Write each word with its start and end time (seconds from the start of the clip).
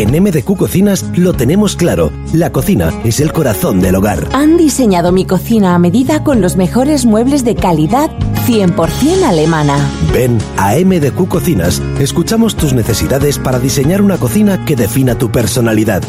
En 0.00 0.18
MDQ 0.18 0.56
Cocinas 0.56 1.04
lo 1.14 1.34
tenemos 1.34 1.76
claro. 1.76 2.10
La 2.32 2.50
cocina 2.50 2.90
es 3.04 3.20
el 3.20 3.34
corazón 3.34 3.82
del 3.82 3.96
hogar. 3.96 4.30
Han 4.32 4.56
diseñado 4.56 5.12
mi 5.12 5.26
cocina 5.26 5.74
a 5.74 5.78
medida 5.78 6.24
con 6.24 6.40
los 6.40 6.56
mejores 6.56 7.04
muebles 7.04 7.44
de 7.44 7.54
calidad 7.54 8.10
100% 8.46 9.24
alemana. 9.24 9.76
Ven 10.14 10.38
a 10.56 10.72
MDQ 10.76 11.28
Cocinas. 11.28 11.82
Escuchamos 11.98 12.56
tus 12.56 12.72
necesidades 12.72 13.38
para 13.38 13.58
diseñar 13.58 14.00
una 14.00 14.16
cocina 14.16 14.64
que 14.64 14.74
defina 14.74 15.18
tu 15.18 15.30
personalidad. 15.30 16.02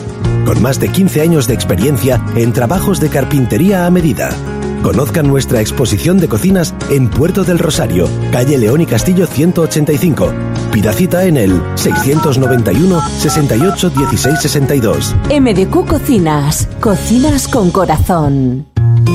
Con 0.45 0.61
más 0.61 0.79
de 0.79 0.87
15 0.87 1.19
años 1.19 1.47
de 1.49 1.55
experiencia 1.55 2.25
en 2.37 2.53
trabajos 2.53 3.01
de 3.01 3.09
carpintería 3.09 3.85
a 3.85 3.91
medida. 3.91 4.29
Conozcan 4.83 5.27
nuestra 5.27 5.61
exposición 5.61 6.17
de 6.17 6.27
cocinas 6.27 6.73
en 6.89 7.09
Puerto 7.09 7.43
del 7.43 7.59
Rosario, 7.59 8.07
calle 8.31 8.57
León 8.57 8.81
y 8.81 8.85
Castillo 8.85 9.27
185. 9.27 10.33
Pida 10.71 10.91
cita 10.93 11.25
en 11.25 11.37
el 11.37 11.61
691 11.75 13.01
68 13.19 13.89
16 13.91 14.39
62. 14.39 15.15
MDQ 15.39 15.87
Cocinas. 15.87 16.67
Cocinas 16.79 17.47
con 17.47 17.69
corazón. 17.71 18.70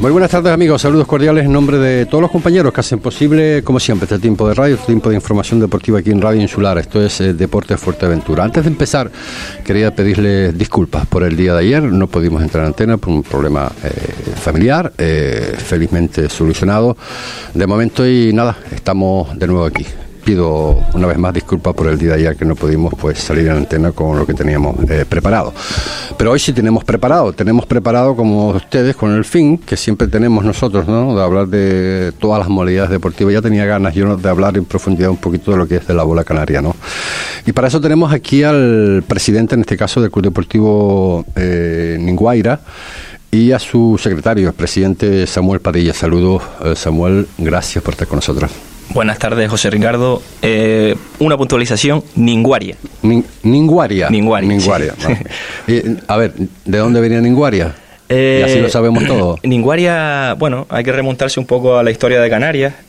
Muy 0.00 0.12
buenas 0.12 0.30
tardes 0.30 0.52
amigos, 0.52 0.82
saludos 0.82 1.08
cordiales 1.08 1.44
en 1.44 1.52
nombre 1.52 1.76
de 1.76 2.06
todos 2.06 2.22
los 2.22 2.30
compañeros 2.30 2.72
que 2.72 2.78
hacen 2.78 3.00
posible, 3.00 3.64
como 3.64 3.80
siempre, 3.80 4.04
este 4.04 4.20
tiempo 4.20 4.46
de 4.46 4.54
radio, 4.54 4.76
este 4.76 4.86
tiempo 4.86 5.08
de 5.08 5.16
información 5.16 5.58
deportiva 5.58 5.98
aquí 5.98 6.12
en 6.12 6.22
Radio 6.22 6.40
Insular. 6.40 6.78
Esto 6.78 7.02
es 7.04 7.20
eh, 7.20 7.34
Deportes 7.34 7.80
Fuerteventura. 7.80 8.44
Antes 8.44 8.62
de 8.62 8.70
empezar, 8.70 9.10
quería 9.64 9.92
pedirles 9.92 10.56
disculpas 10.56 11.04
por 11.06 11.24
el 11.24 11.36
día 11.36 11.52
de 11.54 11.60
ayer, 11.60 11.82
no 11.82 12.06
pudimos 12.06 12.42
entrar 12.42 12.62
en 12.62 12.68
antena 12.68 12.96
por 12.96 13.12
un 13.12 13.24
problema 13.24 13.72
eh, 13.82 13.90
familiar, 14.36 14.92
eh, 14.98 15.56
felizmente 15.58 16.28
solucionado 16.28 16.96
de 17.52 17.66
momento 17.66 18.06
y 18.06 18.32
nada, 18.32 18.56
estamos 18.70 19.36
de 19.36 19.48
nuevo 19.48 19.64
aquí. 19.64 19.84
Una 20.30 21.06
vez 21.06 21.16
más 21.16 21.32
disculpas 21.32 21.72
por 21.72 21.86
el 21.86 21.96
día 21.96 22.10
de 22.10 22.16
ayer 22.16 22.36
que 22.36 22.44
no 22.44 22.54
pudimos 22.54 22.92
pues 23.00 23.18
salir 23.18 23.46
en 23.46 23.56
antena 23.56 23.92
con 23.92 24.18
lo 24.18 24.26
que 24.26 24.34
teníamos 24.34 24.76
eh, 24.90 25.06
preparado. 25.08 25.54
Pero 26.18 26.32
hoy 26.32 26.38
sí 26.38 26.52
tenemos 26.52 26.84
preparado, 26.84 27.32
tenemos 27.32 27.64
preparado 27.64 28.14
como 28.14 28.48
ustedes 28.50 28.94
con 28.94 29.14
el 29.14 29.24
fin 29.24 29.56
que 29.56 29.74
siempre 29.74 30.06
tenemos 30.06 30.44
nosotros, 30.44 30.86
¿no? 30.86 31.16
De 31.16 31.22
hablar 31.22 31.48
de 31.48 32.12
todas 32.18 32.40
las 32.40 32.48
modalidades 32.50 32.90
deportivas. 32.90 33.32
Ya 33.32 33.40
tenía 33.40 33.64
ganas 33.64 33.94
yo 33.94 34.18
de 34.18 34.28
hablar 34.28 34.58
en 34.58 34.66
profundidad 34.66 35.08
un 35.08 35.16
poquito 35.16 35.52
de 35.52 35.56
lo 35.56 35.66
que 35.66 35.76
es 35.76 35.86
de 35.86 35.94
la 35.94 36.02
bola 36.02 36.24
canaria, 36.24 36.60
¿no? 36.60 36.76
Y 37.46 37.52
para 37.52 37.68
eso 37.68 37.80
tenemos 37.80 38.12
aquí 38.12 38.42
al 38.42 39.02
presidente, 39.08 39.54
en 39.54 39.62
este 39.62 39.78
caso 39.78 40.02
del 40.02 40.10
Club 40.10 40.26
Deportivo 40.26 41.24
eh, 41.36 41.96
Ninguaira 41.98 42.60
y 43.30 43.52
a 43.52 43.58
su 43.58 43.98
secretario, 43.98 44.48
el 44.48 44.54
presidente 44.54 45.26
Samuel 45.26 45.60
Padilla. 45.60 45.94
Saludos, 45.94 46.42
eh, 46.66 46.74
Samuel, 46.76 47.26
gracias 47.38 47.82
por 47.82 47.94
estar 47.94 48.06
con 48.06 48.16
nosotros. 48.16 48.67
Buenas 48.90 49.18
tardes, 49.18 49.48
José 49.50 49.70
Ricardo. 49.70 50.22
Eh, 50.42 50.96
una 51.18 51.36
puntualización, 51.36 52.02
Ninguaria. 52.16 52.76
Nin- 53.02 53.24
Ninguaria. 53.42 54.08
Ninguaria, 54.10 54.48
Ninguaria. 54.48 54.94
sí. 54.98 55.04
vale. 55.06 55.18
Eh, 55.68 55.96
a 56.08 56.16
ver, 56.16 56.32
¿de 56.64 56.78
dónde 56.78 57.00
venía 57.00 57.20
Ninguaria? 57.20 57.74
Eh, 58.08 58.38
y 58.40 58.50
así 58.50 58.58
lo 58.60 58.70
sabemos 58.70 59.04
todo. 59.04 59.36
Ninguaria, 59.42 60.34
bueno, 60.38 60.66
hay 60.70 60.82
que 60.82 60.92
remontarse 60.92 61.38
un 61.38 61.44
poco 61.46 61.76
a 61.76 61.82
la 61.82 61.90
historia 61.90 62.20
de 62.20 62.30
Canarias. 62.30 62.72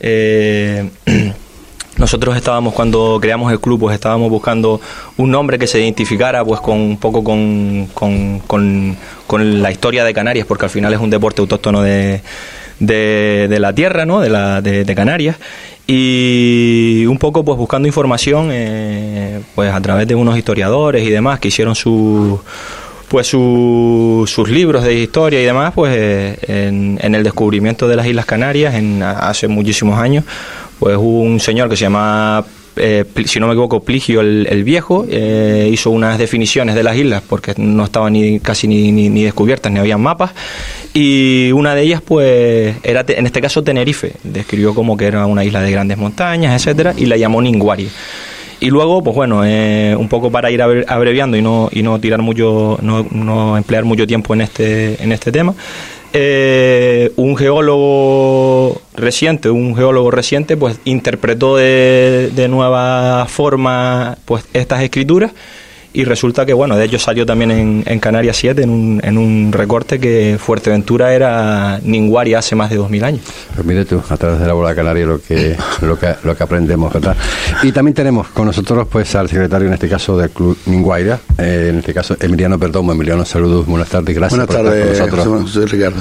Nosotros 1.98 2.34
estábamos, 2.34 2.72
cuando 2.72 3.18
creamos 3.20 3.52
el 3.52 3.60
club, 3.60 3.80
pues 3.80 3.94
estábamos 3.94 4.30
buscando 4.30 4.80
un 5.18 5.30
nombre 5.30 5.58
que 5.58 5.66
se 5.66 5.80
identificara 5.80 6.42
pues 6.44 6.60
con 6.60 6.78
un 6.80 6.96
poco 6.96 7.22
con, 7.22 7.88
con, 7.92 8.38
con- 8.46 8.96
con 9.26 9.62
la 9.62 9.70
historia 9.70 10.02
de 10.04 10.14
Canarias, 10.14 10.46
porque 10.46 10.64
al 10.64 10.70
final 10.70 10.94
es 10.94 10.98
un 11.00 11.10
deporte 11.10 11.42
autóctono 11.42 11.82
de, 11.82 12.22
de, 12.78 13.46
de 13.50 13.60
la 13.60 13.74
tierra, 13.74 14.06
¿no? 14.06 14.20
De, 14.20 14.30
la, 14.30 14.62
de, 14.62 14.84
de 14.84 14.94
Canarias. 14.94 15.36
Y 15.92 17.04
un 17.06 17.18
poco 17.18 17.44
pues 17.44 17.58
buscando 17.58 17.88
información 17.88 18.50
eh, 18.52 19.40
pues 19.56 19.72
a 19.74 19.80
través 19.80 20.06
de 20.06 20.14
unos 20.14 20.38
historiadores 20.38 21.02
y 21.04 21.10
demás 21.10 21.40
que 21.40 21.48
hicieron 21.48 21.74
su 21.74 22.38
pues 23.08 23.26
su- 23.26 24.22
sus 24.28 24.48
libros 24.48 24.84
de 24.84 24.94
historia 24.94 25.42
y 25.42 25.44
demás 25.44 25.72
pues 25.74 25.92
eh, 25.96 26.38
en, 27.00 27.12
el 27.12 27.24
descubrimiento 27.24 27.88
de 27.88 27.96
las 27.96 28.06
Islas 28.06 28.24
Canarias 28.24 28.76
en, 28.76 29.02
hace 29.02 29.48
muchísimos 29.48 29.98
años 29.98 30.24
pues 30.78 30.96
un 30.96 31.40
señor 31.40 31.68
que 31.68 31.76
se 31.76 31.82
llama 31.82 32.44
eh, 32.76 33.04
si 33.26 33.40
no 33.40 33.48
me 33.48 33.54
equivoco 33.54 33.80
Pligio 33.82 34.20
el, 34.20 34.62
Viejo 34.62 35.04
hizo 35.10 35.90
unas 35.90 36.18
definiciones 36.18 36.76
de 36.76 36.84
las 36.84 36.94
islas 36.96 37.20
porque 37.28 37.52
no 37.56 37.82
estaban 37.82 38.12
ni 38.12 38.38
casi 38.38 38.68
ni, 38.68 38.92
ni, 38.92 39.08
ni 39.08 39.24
descubiertas 39.24 39.72
ni 39.72 39.80
habían 39.80 40.00
mapas 40.00 40.30
y 40.94 41.52
una 41.52 41.74
de 41.74 41.82
ellas 41.82 42.02
pues 42.04 42.76
era 42.82 43.04
en 43.08 43.26
este 43.26 43.40
caso 43.40 43.62
Tenerife. 43.62 44.12
Describió 44.24 44.74
como 44.74 44.96
que 44.96 45.06
era 45.06 45.26
una 45.26 45.44
isla 45.44 45.60
de 45.62 45.70
grandes 45.70 45.98
montañas 45.98 46.54
etcétera 46.54 46.94
y 46.96 47.06
la 47.06 47.16
llamó 47.16 47.40
Ninguari. 47.42 47.88
Y 48.62 48.68
luego, 48.68 49.02
pues 49.02 49.16
bueno, 49.16 49.42
eh, 49.44 49.96
un 49.98 50.08
poco 50.10 50.30
para 50.30 50.50
ir 50.50 50.60
abre- 50.60 50.84
abreviando 50.86 51.34
y 51.36 51.40
no, 51.40 51.70
y 51.72 51.82
no 51.82 51.98
tirar 51.98 52.20
mucho, 52.20 52.78
no, 52.82 53.06
no 53.10 53.56
emplear 53.56 53.84
mucho 53.84 54.06
tiempo 54.06 54.34
en 54.34 54.42
este, 54.42 55.02
en 55.02 55.12
este 55.12 55.32
tema, 55.32 55.54
eh, 56.12 57.10
un 57.16 57.36
geólogo 57.38 58.82
reciente, 58.96 59.48
un 59.48 59.74
geólogo 59.74 60.10
reciente, 60.10 60.58
pues 60.58 60.78
interpretó 60.84 61.56
de, 61.56 62.30
de 62.36 62.48
nueva 62.48 63.24
forma 63.30 64.18
pues 64.26 64.44
estas 64.52 64.82
escrituras 64.82 65.30
y 65.92 66.04
resulta 66.04 66.46
que, 66.46 66.52
bueno, 66.52 66.76
de 66.76 66.84
hecho 66.84 66.98
salió 66.98 67.26
también 67.26 67.50
en, 67.50 67.82
en 67.86 67.98
Canarias 67.98 68.36
7 68.36 68.62
en 68.62 68.70
un, 68.70 69.00
en 69.02 69.18
un 69.18 69.52
recorte 69.52 69.98
que 69.98 70.36
Fuerteventura 70.38 71.12
era 71.14 71.80
Ninguari 71.82 72.34
hace 72.34 72.54
más 72.54 72.70
de 72.70 72.76
2000 72.76 73.04
años. 73.04 73.20
Pues 73.54 73.66
mire 73.66 73.84
tú, 73.84 74.00
a 74.08 74.16
través 74.16 74.40
de 74.40 74.46
la 74.46 74.52
bola 74.52 74.74
canaria 74.74 75.06
lo 75.06 75.20
que, 75.20 75.56
lo 75.82 75.98
que, 75.98 76.14
lo 76.24 76.36
que 76.36 76.42
aprendemos, 76.42 76.92
¿verdad? 76.92 77.16
Y 77.62 77.72
también 77.72 77.94
tenemos 77.94 78.28
con 78.28 78.46
nosotros 78.46 78.86
pues 78.90 79.14
al 79.14 79.28
secretario, 79.28 79.66
en 79.68 79.74
este 79.74 79.88
caso 79.88 80.16
del 80.16 80.30
Club 80.30 80.56
Ninguaira, 80.66 81.18
eh, 81.38 81.68
en 81.70 81.78
este 81.80 81.92
caso 81.94 82.16
Emiliano 82.20 82.58
Perdomo. 82.58 82.92
Emiliano, 82.92 83.24
saludos, 83.24 83.66
buenas 83.66 83.88
tardes, 83.88 84.14
gracias 84.14 84.38
Buenas 84.38 84.54
por 84.56 84.64
tardes, 84.64 84.92
estar 84.92 85.08
con 85.08 85.42
nosotros. 85.42 85.70
Ricardo. 85.70 86.00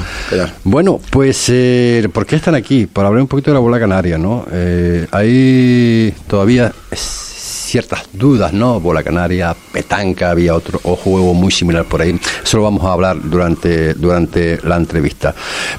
Bueno, 0.63 0.99
pues, 1.09 1.45
eh, 1.49 2.07
¿por 2.13 2.25
qué 2.25 2.35
están 2.35 2.55
aquí? 2.55 2.85
Por 2.85 3.05
hablar 3.05 3.21
un 3.21 3.27
poquito 3.27 3.51
de 3.51 3.55
la 3.55 3.59
bola 3.59 3.79
canaria, 3.79 4.17
¿no? 4.17 4.45
Eh, 4.51 5.07
hay 5.11 6.13
todavía 6.27 6.71
es- 6.91 7.28
ciertas 7.69 8.01
dudas, 8.13 8.51
¿no? 8.53 8.79
Bola 8.79 9.03
canaria, 9.03 9.55
petanca, 9.71 10.31
había 10.31 10.55
otro 10.55 10.79
o 10.83 10.95
juego 10.95 11.33
muy 11.33 11.51
similar 11.51 11.85
por 11.85 12.01
ahí. 12.01 12.19
Eso 12.43 12.57
lo 12.57 12.63
vamos 12.63 12.83
a 12.83 12.93
hablar 12.93 13.17
durante, 13.21 13.93
durante 13.93 14.59
la 14.63 14.75
entrevista. 14.77 15.33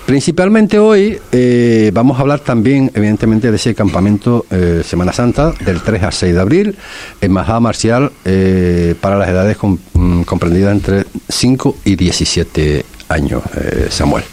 Principalmente 0.06 0.78
hoy 0.78 1.18
eh, 1.32 1.90
vamos 1.92 2.18
a 2.18 2.22
hablar 2.22 2.40
también, 2.40 2.90
evidentemente, 2.94 3.50
de 3.50 3.56
ese 3.56 3.74
campamento 3.74 4.46
eh, 4.50 4.82
Semana 4.84 5.12
Santa 5.12 5.52
del 5.64 5.80
3 5.82 6.02
al 6.02 6.12
6 6.12 6.34
de 6.34 6.40
abril 6.40 6.76
en 7.20 7.32
Majada 7.32 7.60
Marcial 7.60 8.10
eh, 8.24 8.94
para 9.00 9.16
las 9.18 9.28
edades 9.28 9.56
com- 9.56 9.78
mm, 9.94 10.22
comprendidas 10.22 10.72
entre 10.74 11.04
5 11.28 11.76
y 11.84 11.96
17 11.96 12.84
años, 13.10 13.42
eh, 13.56 13.88
Samuel. 13.90 14.24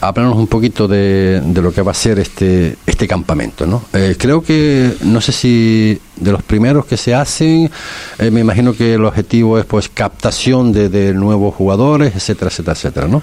Háblanos 0.00 0.36
un 0.36 0.46
poquito 0.46 0.88
de, 0.88 1.42
de 1.44 1.62
lo 1.62 1.72
que 1.72 1.82
va 1.82 1.90
a 1.90 1.94
ser 1.94 2.18
este, 2.18 2.76
este 2.86 3.06
campamento, 3.06 3.66
¿no? 3.66 3.84
Eh, 3.92 4.16
creo 4.18 4.42
que, 4.42 4.94
no 5.02 5.20
sé 5.20 5.32
si 5.32 6.00
de 6.16 6.32
los 6.32 6.42
primeros 6.42 6.86
que 6.86 6.96
se 6.96 7.14
hacen, 7.14 7.70
eh, 8.18 8.30
me 8.30 8.40
imagino 8.40 8.72
que 8.72 8.94
el 8.94 9.04
objetivo 9.04 9.58
es 9.58 9.64
pues 9.64 9.88
captación 9.88 10.72
de, 10.72 10.88
de 10.88 11.12
nuevos 11.12 11.54
jugadores, 11.54 12.14
etcétera, 12.14 12.50
etcétera, 12.50 12.72
etcétera, 12.72 13.08
¿no? 13.08 13.22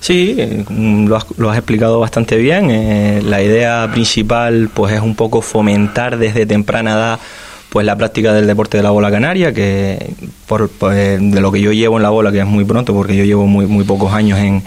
Sí, 0.00 0.36
eh, 0.38 0.64
lo 0.70 1.16
has, 1.16 1.26
lo 1.36 1.50
has 1.50 1.56
explicado 1.56 1.98
bastante 1.98 2.36
bien. 2.36 2.70
Eh, 2.70 3.22
la 3.24 3.42
idea 3.42 3.88
principal 3.92 4.70
pues 4.72 4.94
es 4.94 5.00
un 5.00 5.14
poco 5.16 5.42
fomentar 5.42 6.18
desde 6.18 6.46
temprana 6.46 6.92
edad 6.92 7.18
pues 7.76 7.84
la 7.84 7.94
práctica 7.94 8.32
del 8.32 8.46
deporte 8.46 8.78
de 8.78 8.82
la 8.82 8.88
bola 8.88 9.10
canaria, 9.10 9.52
que 9.52 10.14
por, 10.46 10.70
pues, 10.70 11.20
de 11.20 11.40
lo 11.42 11.52
que 11.52 11.60
yo 11.60 11.74
llevo 11.74 11.98
en 11.98 12.04
la 12.04 12.08
bola, 12.08 12.32
que 12.32 12.38
es 12.38 12.46
muy 12.46 12.64
pronto, 12.64 12.94
porque 12.94 13.14
yo 13.14 13.22
llevo 13.22 13.46
muy, 13.46 13.66
muy 13.66 13.84
pocos 13.84 14.14
años 14.14 14.38
en, 14.38 14.62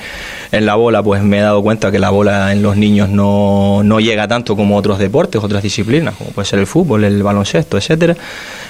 en 0.52 0.66
la 0.68 0.76
bola, 0.76 1.02
pues 1.02 1.24
me 1.24 1.40
he 1.40 1.42
dado 1.42 1.64
cuenta 1.64 1.90
que 1.90 1.98
la 1.98 2.12
bola 2.12 2.52
en 2.52 2.62
los 2.62 2.78
niños 2.78 3.10
no, 3.10 3.82
no 3.84 4.00
llega 4.00 4.28
tanto 4.28 4.56
como 4.56 4.78
otros 4.78 5.00
deportes, 5.00 5.44
otras 5.44 5.64
disciplinas, 5.64 6.14
como 6.18 6.30
puede 6.30 6.46
ser 6.46 6.60
el 6.60 6.68
fútbol, 6.68 7.04
el 7.04 7.24
baloncesto, 7.24 7.78
etcétera. 7.78 8.16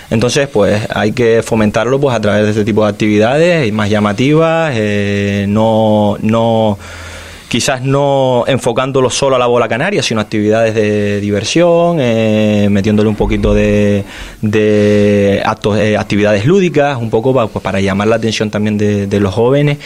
Entonces, 0.09 0.47
pues 0.47 0.87
hay 0.95 1.11
que 1.11 1.43
fomentarlo 1.43 1.99
pues 1.99 2.15
a 2.15 2.21
través 2.21 2.43
de 2.45 2.51
este 2.51 2.63
tipo 2.63 2.85
de 2.85 2.91
actividades 2.91 3.73
más 3.73 3.89
llamativas, 3.89 4.71
eh, 4.73 5.47
no, 5.49 6.15
no 6.21 6.77
quizás 7.49 7.81
no 7.81 8.43
enfocándolo 8.47 9.09
solo 9.09 9.35
a 9.35 9.39
la 9.39 9.47
bola 9.47 9.67
canaria, 9.67 10.03
sino 10.03 10.21
actividades 10.21 10.75
de 10.75 11.19
diversión, 11.19 11.97
eh, 11.99 12.67
metiéndole 12.69 13.09
un 13.09 13.15
poquito 13.15 13.53
de, 13.55 14.03
de 14.41 15.41
eh, 15.43 15.97
actividades 15.97 16.45
lúdicas, 16.45 16.97
un 16.97 17.09
poco 17.09 17.33
pa- 17.33 17.47
pues, 17.47 17.63
para 17.63 17.81
llamar 17.81 18.07
la 18.07 18.17
atención 18.17 18.51
también 18.51 18.77
de, 18.77 19.19
los 19.19 19.33
jóvenes, 19.33 19.79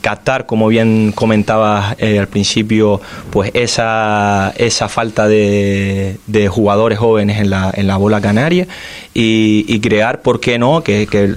captar, 0.00 0.46
como 0.46 0.66
bien 0.68 1.12
comentabas 1.14 1.94
eh, 1.98 2.18
al 2.18 2.26
principio, 2.26 3.00
pues 3.30 3.50
esa, 3.54 4.52
esa 4.56 4.88
falta 4.88 5.28
de, 5.28 6.16
de 6.26 6.48
jugadores 6.48 6.98
jóvenes 6.98 7.38
en 7.38 7.50
la, 7.50 7.70
en 7.74 7.86
la 7.86 7.98
bola 7.98 8.20
canaria 8.22 8.66
y, 9.12 9.66
y 9.68 9.78
crear, 9.80 10.22
¿por 10.22 10.40
qué 10.40 10.58
no?, 10.58 10.82
que, 10.82 11.06
que, 11.06 11.34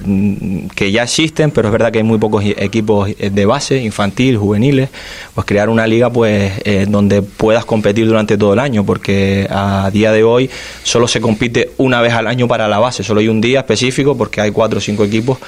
que 0.74 0.90
ya 0.92 1.02
existen, 1.02 1.50
pero 1.50 1.68
es 1.68 1.72
verdad 1.72 1.92
que 1.92 1.98
hay 1.98 2.04
muy 2.04 2.18
pocos 2.18 2.42
equipos 2.44 3.10
de 3.18 3.46
base, 3.46 3.82
infantil, 3.82 4.38
juveniles, 4.38 4.88
pues 5.34 5.46
crear 5.46 5.68
una 5.74 5.86
liga 5.86 6.10
pues 6.10 6.52
eh, 6.64 6.86
donde 6.88 7.22
puedas 7.22 7.64
competir 7.64 8.06
durante 8.06 8.38
todo 8.38 8.54
el 8.54 8.58
año, 8.58 8.84
porque 8.86 9.46
a 9.50 9.90
día 9.92 10.12
de 10.12 10.24
hoy 10.24 10.48
solo 10.82 11.06
se 11.06 11.20
compite 11.20 11.72
una 11.76 12.00
vez 12.00 12.14
al 12.14 12.26
año 12.26 12.48
para 12.48 12.68
la 12.68 12.78
base, 12.78 13.02
solo 13.02 13.20
hay 13.20 13.28
un 13.28 13.40
día 13.40 13.60
específico 13.60 14.16
porque 14.16 14.40
hay 14.40 14.50
cuatro 14.50 14.78
o 14.78 14.80
cinco 14.80 15.04
equipos, 15.04 15.38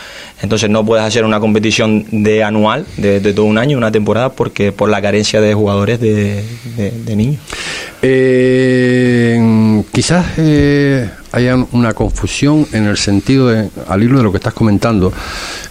entonces 0.43 0.69
no 0.69 0.85
puedes 0.85 1.05
hacer 1.05 1.25
una 1.25 1.41
competición 1.41 2.05
de 2.11 2.45
anual, 2.45 2.87
de, 2.97 3.21
todo 3.33 3.47
un 3.47 3.59
año, 3.59 3.79
una 3.79 3.91
temporada, 3.91 4.31
porque 4.31 4.73
por 4.73 4.91
la 4.91 5.01
carencia 5.01 5.41
de 5.41 5.55
jugadores 5.55 6.01
de 6.01 7.17
niños. 7.17 7.41
Eh, 8.03 9.83
quizás 9.93 10.27
eh, 10.37 11.09
haya 11.37 11.55
una 11.73 11.93
confusión 11.93 12.67
en 12.73 12.85
el 12.85 12.97
sentido 12.97 13.49
de, 13.49 13.69
al 13.89 14.03
hilo 14.03 14.17
de 14.17 14.25
lo 14.25 14.31
que 14.33 14.39
estás 14.39 14.55
comentando, 14.55 15.13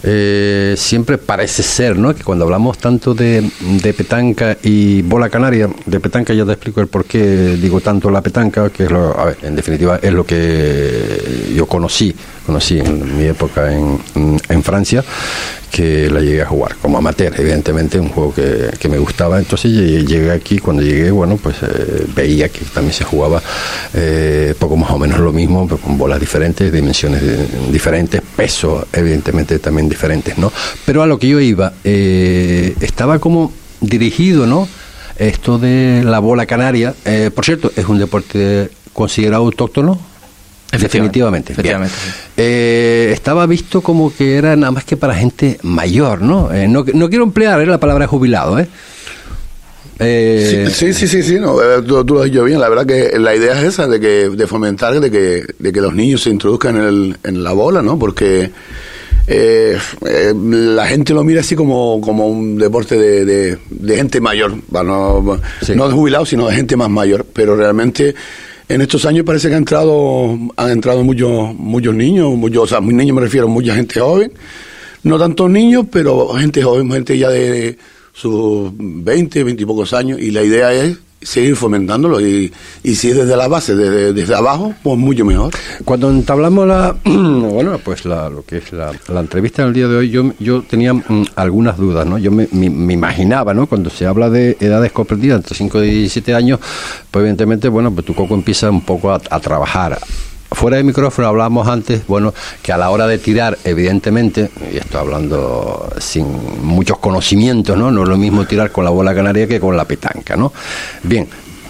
eh, 0.04 0.74
siempre 0.76 1.18
parece 1.18 1.64
ser, 1.64 1.98
¿no? 1.98 2.14
Que 2.14 2.22
cuando 2.22 2.44
hablamos 2.44 2.78
tanto 2.78 3.14
de, 3.14 3.50
de 3.82 3.92
petanca 3.92 4.56
y 4.62 5.02
bola 5.02 5.28
canaria, 5.28 5.68
de 5.84 5.98
petanca 5.98 6.32
ya 6.34 6.44
te 6.44 6.52
explico 6.52 6.80
el 6.80 6.86
por 6.86 7.04
qué 7.04 7.56
digo 7.60 7.80
tanto 7.80 8.10
la 8.10 8.22
petanca, 8.22 8.70
que 8.70 8.84
es 8.84 8.90
lo, 8.92 9.18
a 9.18 9.24
ver, 9.24 9.38
en 9.42 9.56
definitiva 9.56 9.98
es 10.00 10.12
lo 10.12 10.24
que 10.24 11.52
yo 11.52 11.66
conocí, 11.66 12.14
conocí 12.46 12.78
en 12.78 13.18
mi 13.18 13.24
época 13.24 13.72
en, 13.72 13.98
en 14.48 14.62
Francia, 14.62 15.04
que 15.70 16.08
la 16.08 16.20
llegué 16.20 16.42
a 16.42 16.46
jugar 16.46 16.76
como 16.80 16.96
amateur, 16.96 17.34
evidentemente, 17.38 17.98
un 18.00 18.08
juego 18.08 18.32
que, 18.32 18.70
que 18.78 18.88
me 18.88 18.98
gustaba. 18.98 19.38
Entonces 19.38 19.72
llegué, 19.72 20.30
aquí, 20.30 20.58
cuando 20.58 20.82
llegué, 20.82 21.10
bueno, 21.10 21.36
pues 21.36 21.56
eh, 21.62 22.06
veía 22.14 22.48
que 22.48 22.60
también 22.72 22.94
se 22.94 23.04
jugaba 23.04 23.42
eh, 23.92 24.54
poco 24.58 24.76
más 24.76 24.90
o 24.90 24.98
menos 24.98 25.18
lo 25.18 25.32
mismo, 25.32 25.68
con 25.68 25.98
bolas 25.98 26.20
diferentes, 26.20 26.72
dimensiones 26.72 27.22
diferentes, 27.70 28.22
peso, 28.36 28.86
evidentemente 28.92 29.58
también 29.58 29.88
diferentes, 29.88 30.38
¿no? 30.38 30.52
Pero 30.86 31.02
a 31.02 31.06
lo 31.06 31.18
que 31.18 31.28
yo 31.28 31.40
iba, 31.40 31.74
eh, 31.84 32.74
estaba 32.80 33.18
como 33.18 33.52
dirigido, 33.80 34.46
¿no? 34.46 34.68
Esto 35.18 35.58
de 35.58 36.02
la 36.04 36.20
bola 36.20 36.46
canaria, 36.46 36.94
por 37.34 37.44
cierto, 37.44 37.72
es 37.74 37.86
un 37.86 37.98
deporte 37.98 38.70
considerado 38.92 39.44
autóctono. 39.44 39.98
Definitivamente. 40.82 41.54
sí. 41.54 41.62
Eh, 42.36 43.10
estaba 43.12 43.46
visto 43.46 43.80
como 43.80 44.14
que 44.14 44.36
era 44.36 44.54
nada 44.56 44.70
más 44.72 44.84
que 44.84 44.96
para 44.96 45.14
gente 45.14 45.58
mayor, 45.62 46.22
¿no? 46.22 46.52
Eh, 46.52 46.68
no, 46.68 46.84
no 46.94 47.08
quiero 47.08 47.24
emplear 47.24 47.60
eh, 47.60 47.66
la 47.66 47.78
palabra 47.80 48.06
jubilado, 48.06 48.58
¿eh? 48.58 48.68
Eh, 49.98 50.68
Sí, 50.70 50.92
sí, 50.92 51.08
sí, 51.08 51.22
sí, 51.22 51.40
no, 51.40 51.60
eh, 51.62 51.80
tú, 51.86 52.04
tú 52.04 52.14
lo 52.14 52.20
has 52.20 52.26
dicho 52.30 52.44
bien. 52.44 52.60
La 52.60 52.68
verdad 52.68 52.84
que 52.86 53.18
la 53.18 53.34
idea 53.34 53.58
es 53.58 53.68
esa, 53.68 53.86
de 53.88 53.98
que 53.98 54.28
de 54.28 54.46
fomentar 54.46 54.98
de 55.00 55.10
que, 55.10 55.44
de 55.58 55.72
que 55.72 55.80
los 55.80 55.94
niños 55.94 56.22
se 56.22 56.30
introduzcan 56.30 56.76
en, 56.76 56.82
el, 56.82 57.16
en 57.24 57.42
la 57.42 57.52
bola, 57.52 57.80
¿no? 57.80 57.98
Porque 57.98 58.50
eh, 59.26 59.78
eh, 60.06 60.34
la 60.36 60.86
gente 60.86 61.14
lo 61.14 61.24
mira 61.24 61.40
así 61.40 61.56
como, 61.56 61.98
como 62.02 62.28
un 62.28 62.58
deporte 62.58 62.98
de, 62.98 63.24
de, 63.24 63.58
de 63.70 63.96
gente 63.96 64.20
mayor, 64.20 64.54
va, 64.74 64.82
no, 64.84 65.40
Sí. 65.62 65.72
no 65.74 65.88
de 65.88 65.94
jubilados, 65.94 66.28
sino 66.28 66.46
de 66.48 66.54
gente 66.56 66.76
más 66.76 66.90
mayor. 66.90 67.24
Pero 67.32 67.56
realmente 67.56 68.14
en 68.68 68.80
estos 68.80 69.04
años 69.04 69.24
parece 69.24 69.48
que 69.48 69.54
han 69.54 69.60
entrado, 69.60 70.38
han 70.56 70.70
entrado 70.70 71.04
muchos, 71.04 71.54
muchos 71.54 71.94
niños, 71.94 72.30
muchos, 72.36 72.64
o 72.64 72.66
sea, 72.66 72.80
muy 72.80 72.94
niños 72.94 73.14
me 73.14 73.22
refiero, 73.22 73.48
mucha 73.48 73.74
gente 73.74 74.00
joven. 74.00 74.32
No 75.02 75.18
tantos 75.18 75.48
niños, 75.48 75.86
pero 75.90 76.28
gente 76.34 76.62
joven, 76.62 76.90
gente 76.90 77.16
ya 77.16 77.30
de 77.30 77.78
sus 78.12 78.72
20, 78.76 79.44
20 79.44 79.62
y 79.62 79.66
pocos 79.66 79.92
años. 79.92 80.20
Y 80.20 80.32
la 80.32 80.42
idea 80.42 80.72
es 80.72 80.98
seguir 81.22 81.56
fomentándolo. 81.56 82.20
Y, 82.20 82.52
y 82.82 82.94
si 82.94 83.10
es 83.10 83.16
desde 83.16 83.36
la 83.36 83.48
base, 83.48 83.74
desde, 83.74 84.12
desde 84.12 84.34
abajo, 84.34 84.74
pues 84.82 84.98
mucho 84.98 85.24
mejor. 85.24 85.52
Cuando 85.84 86.10
entablamos 86.10 86.66
la, 86.68 86.96
bueno, 87.04 87.78
pues 87.84 88.04
la, 88.04 88.28
lo 88.30 88.44
que 88.44 88.58
es 88.58 88.72
la, 88.72 88.92
la 89.08 89.20
entrevista 89.20 89.64
del 89.64 89.72
día 89.72 89.88
de 89.88 89.96
hoy, 89.96 90.10
yo, 90.10 90.32
yo 90.38 90.62
tenía 90.62 90.92
mm, 90.94 91.26
algunas 91.36 91.76
dudas, 91.78 92.06
¿no? 92.06 92.18
Yo 92.18 92.30
me, 92.30 92.48
me- 92.52 92.92
imaginaba, 92.92 93.52
¿no? 93.54 93.66
Cuando 93.66 93.90
se 93.90 94.06
habla 94.06 94.30
de 94.30 94.56
edades 94.60 94.92
comprendidas 94.92 95.38
entre 95.38 95.54
5 95.56 95.82
y 95.84 95.90
17 95.90 96.34
años, 96.34 96.60
pues 97.10 97.22
evidentemente, 97.22 97.68
bueno, 97.68 97.90
pues 97.92 98.06
tu 98.06 98.14
coco 98.14 98.34
empieza 98.34 98.70
un 98.70 98.82
poco 98.82 99.10
a 99.12 99.18
trabajar. 99.40 99.98
Fuera 100.52 100.76
de 100.76 100.84
micrófono 100.84 101.28
hablábamos 101.28 101.66
antes, 101.68 102.06
bueno, 102.06 102.32
que 102.62 102.72
a 102.72 102.78
la 102.78 102.90
hora 102.90 103.06
de 103.06 103.18
tirar, 103.18 103.58
evidentemente, 103.64 104.50
y 104.72 104.76
estoy 104.76 105.00
hablando 105.00 105.92
sin 105.98 106.26
muchos 106.64 106.98
conocimientos, 106.98 107.76
¿no? 107.76 107.90
No 107.90 108.04
es 108.04 108.08
lo 108.08 108.16
mismo 108.16 108.44
tirar 108.46 108.70
con 108.70 108.84
la 108.84 108.90
bola 108.90 109.14
canaria 109.14 109.46
que 109.46 109.60
con 109.60 109.76
la 109.76 109.84
petanca, 109.84 110.36
¿no? 110.36 110.52
Bien, 111.02 111.26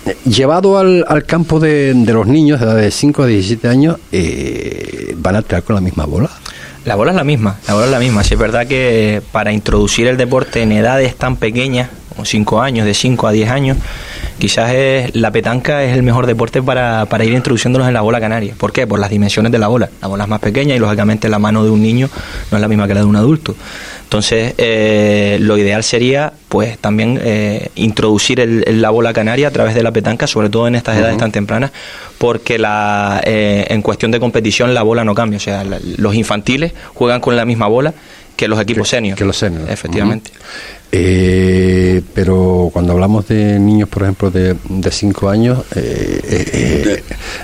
eh, 0.06 0.16
Llevado 0.24 0.78
al, 0.78 1.04
al 1.08 1.24
campo 1.24 1.58
de, 1.58 1.94
de 1.94 2.12
los 2.12 2.26
niños 2.26 2.60
de 2.60 2.66
edad 2.66 2.76
de 2.76 2.90
5 2.90 3.22
a 3.22 3.26
17 3.26 3.66
años, 3.68 3.96
eh, 4.12 5.14
¿van 5.16 5.36
a 5.36 5.42
tirar 5.42 5.62
con 5.62 5.74
la 5.74 5.80
misma 5.80 6.04
bola? 6.04 6.30
La 6.84 6.94
bola 6.94 7.10
es 7.10 7.16
la 7.16 7.24
misma, 7.24 7.58
la 7.66 7.74
bola 7.74 7.86
es 7.86 7.92
la 7.92 7.98
misma. 7.98 8.22
Si 8.22 8.34
es 8.34 8.40
verdad 8.40 8.66
que 8.66 9.20
para 9.32 9.52
introducir 9.52 10.06
el 10.06 10.16
deporte 10.16 10.62
en 10.62 10.70
edades 10.70 11.16
tan 11.16 11.34
pequeñas, 11.34 11.90
como 12.10 12.24
5 12.24 12.62
años, 12.62 12.86
de 12.86 12.94
5 12.94 13.26
a 13.26 13.32
10 13.32 13.50
años, 13.50 13.78
quizás 14.38 14.72
es, 14.72 15.14
la 15.14 15.30
petanca 15.30 15.82
es 15.84 15.94
el 15.96 16.02
mejor 16.02 16.26
deporte 16.26 16.62
para, 16.62 17.06
para 17.06 17.24
ir 17.24 17.32
introduciéndolos 17.32 17.88
en 17.88 17.94
la 17.94 18.00
bola 18.02 18.20
canaria. 18.20 18.54
¿Por 18.56 18.72
qué? 18.72 18.86
Por 18.86 18.98
las 19.00 19.10
dimensiones 19.10 19.52
de 19.52 19.58
la 19.58 19.68
bola. 19.68 19.88
La 20.02 20.08
bola 20.08 20.24
es 20.24 20.30
más 20.30 20.40
pequeña 20.40 20.74
y 20.74 20.78
lógicamente 20.78 21.28
la 21.28 21.38
mano 21.38 21.64
de 21.64 21.70
un 21.70 21.82
niño 21.82 22.08
no 22.50 22.58
es 22.58 22.60
la 22.60 22.68
misma 22.68 22.86
que 22.86 22.94
la 22.94 23.00
de 23.00 23.06
un 23.06 23.16
adulto. 23.16 23.54
Entonces, 24.04 24.54
eh, 24.58 25.38
lo 25.40 25.58
ideal 25.58 25.82
sería, 25.82 26.32
pues, 26.48 26.78
también 26.78 27.18
eh, 27.22 27.70
introducir 27.74 28.38
el- 28.38 28.62
el- 28.66 28.80
la 28.80 28.90
bola 28.90 29.12
canaria 29.12 29.48
a 29.48 29.50
través 29.50 29.74
de 29.74 29.82
la 29.82 29.90
petanca, 29.90 30.28
sobre 30.28 30.48
todo 30.48 30.68
en 30.68 30.76
estas 30.76 30.96
edades 30.96 31.16
tan 31.18 31.32
tempranas, 31.32 31.72
porque 32.18 32.56
la, 32.58 33.20
eh, 33.24 33.66
en 33.68 33.82
cuestión 33.82 34.12
de 34.12 34.20
competición 34.20 34.74
la 34.74 34.82
bola 34.82 35.04
no 35.04 35.14
cambia. 35.14 35.38
O 35.38 35.40
sea, 35.40 35.64
la- 35.64 35.80
los 35.96 36.14
infantiles 36.14 36.72
juegan 36.94 37.20
con 37.20 37.34
la 37.34 37.44
misma 37.44 37.66
bola 37.66 37.94
que 38.36 38.46
los 38.48 38.60
equipos 38.60 38.88
seniors. 38.88 39.16
que 39.18 39.24
los 39.24 39.36
seniors. 39.36 39.68
Efectivamente. 39.70 40.30
Eh, 40.92 42.00
pero 42.14 42.70
cuando 42.72 42.92
hablamos 42.92 43.26
de 43.28 43.58
niños, 43.58 43.88
por 43.88 44.04
ejemplo, 44.04 44.30
de 44.30 44.56
5 44.90 45.28
años, 45.28 45.58
eh, 45.74 46.20
eh, 46.24 46.44
eh, 46.52 47.02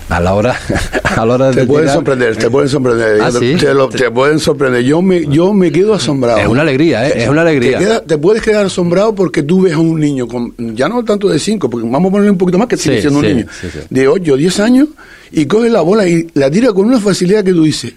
a 0.09 0.21
la 0.21 0.35
hora, 0.35 0.57
a 1.05 1.27
la 1.27 1.35
hora 1.35 1.49
de 1.51 1.57
Te 1.63 1.67
pueden 1.67 1.85
tirar- 1.87 1.95
sorprender, 1.95 2.37
te 2.37 2.49
pueden 2.51 2.69
sorprender. 2.69 3.21
¿Ah, 3.21 3.33
sí? 3.33 3.57
te, 3.59 3.75
lo- 3.75 3.89
te 3.89 4.11
pueden 4.11 4.39
sorprender. 4.39 4.83
Yo 4.85 5.03
me, 5.03 5.27
yo 5.27 5.53
me 5.53 5.73
quedo 5.73 5.93
asombrado. 5.95 6.39
Es 6.39 6.47
una 6.47 6.63
alegría, 6.63 7.09
¿eh? 7.09 7.25
Es 7.25 7.29
una 7.29 7.43
alegría. 7.43 7.79
Te, 7.79 7.85
queda- 7.85 8.01
te 8.05 8.17
puedes 8.19 8.43
quedar 8.43 8.65
asombrado 8.67 9.15
porque 9.15 9.43
tú 9.43 9.63
ves 9.63 9.75
a 9.75 9.79
un 9.79 9.99
niño, 9.99 10.29
con, 10.29 10.55
ya 10.77 10.89
no 10.89 11.05
tanto 11.05 11.29
de 11.29 11.39
5, 11.39 11.69
porque 11.69 11.87
vamos 11.91 12.09
a 12.09 12.13
ponerle 12.13 12.31
un 12.31 12.39
poquito 12.39 12.59
más 12.59 12.69
que 12.69 12.77
sigue 12.77 12.97
Sí, 12.97 13.01
siendo 13.03 13.21
sí, 13.21 13.27
un 13.27 13.37
niño, 13.37 13.47
sí, 13.61 13.67
sí. 13.73 13.79
de 13.91 14.09
8 14.09 14.33
o 14.33 14.37
10 14.37 14.61
años, 14.61 14.89
y 15.33 15.47
coge 15.47 15.69
la 15.69 15.81
bola 15.81 16.07
y 16.09 16.29
la 16.35 16.51
tira 16.51 16.73
con 16.73 16.87
una 16.87 17.01
facilidad 17.01 17.43
que 17.43 17.53
tú 17.53 17.65
dices, 17.65 17.93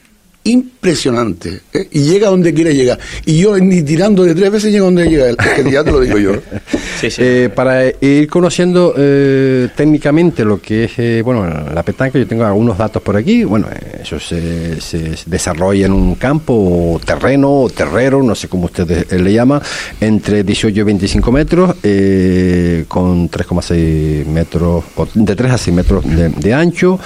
impresionante, 0.46 1.62
¿eh? 1.74 1.88
y 1.92 2.04
llega 2.04 2.30
donde 2.30 2.54
quiere 2.54 2.75
llegar. 2.75 3.00
Y 3.25 3.40
yo 3.40 3.58
ni 3.58 3.82
tirando 3.82 4.24
de 4.24 4.36
tres 4.36 4.52
veces 4.52 4.72
llega 4.72 4.86
donde 4.86 5.10
llega 5.10 5.28
él, 5.28 5.38
es 5.40 5.64
que 5.64 5.72
ya 5.72 5.84
te 5.84 5.92
lo 5.92 6.00
digo 6.00 6.18
yo. 6.18 6.34
Eh, 7.18 7.50
para 7.54 7.86
ir 8.02 8.28
conociendo 8.28 8.94
eh, 8.98 9.70
técnicamente 9.75 10.44
lo 10.44 10.60
que 10.60 10.86
es, 10.86 10.92
eh, 10.98 11.22
bueno, 11.24 11.46
la 11.72 11.84
petanca, 11.84 12.18
yo 12.18 12.25
tengo 12.25 12.46
algunos 12.46 12.78
datos 12.78 13.02
por 13.02 13.16
aquí. 13.16 13.44
Bueno, 13.44 13.68
eso 14.02 14.20
se, 14.20 14.82
se 14.82 15.16
desarrolla 15.25 15.86
en 15.86 15.94
un 15.94 16.16
campo, 16.16 17.00
terreno, 17.06 17.62
o 17.62 17.70
terrero, 17.70 18.24
no 18.24 18.34
sé 18.34 18.48
cómo 18.48 18.66
ustedes 18.66 19.12
le 19.12 19.34
llaman, 19.34 19.62
entre 20.02 20.44
18 20.44 20.80
y 20.80 20.84
25 20.84 21.32
metros, 21.32 21.75
con 22.88 23.30
3,6 23.30 24.25
metros, 24.25 24.84
de 25.14 25.36
3 25.36 25.52
a 25.52 25.58
6 25.58 25.75
metros 25.75 26.04
de, 26.06 26.54
ancho. 26.54 27.00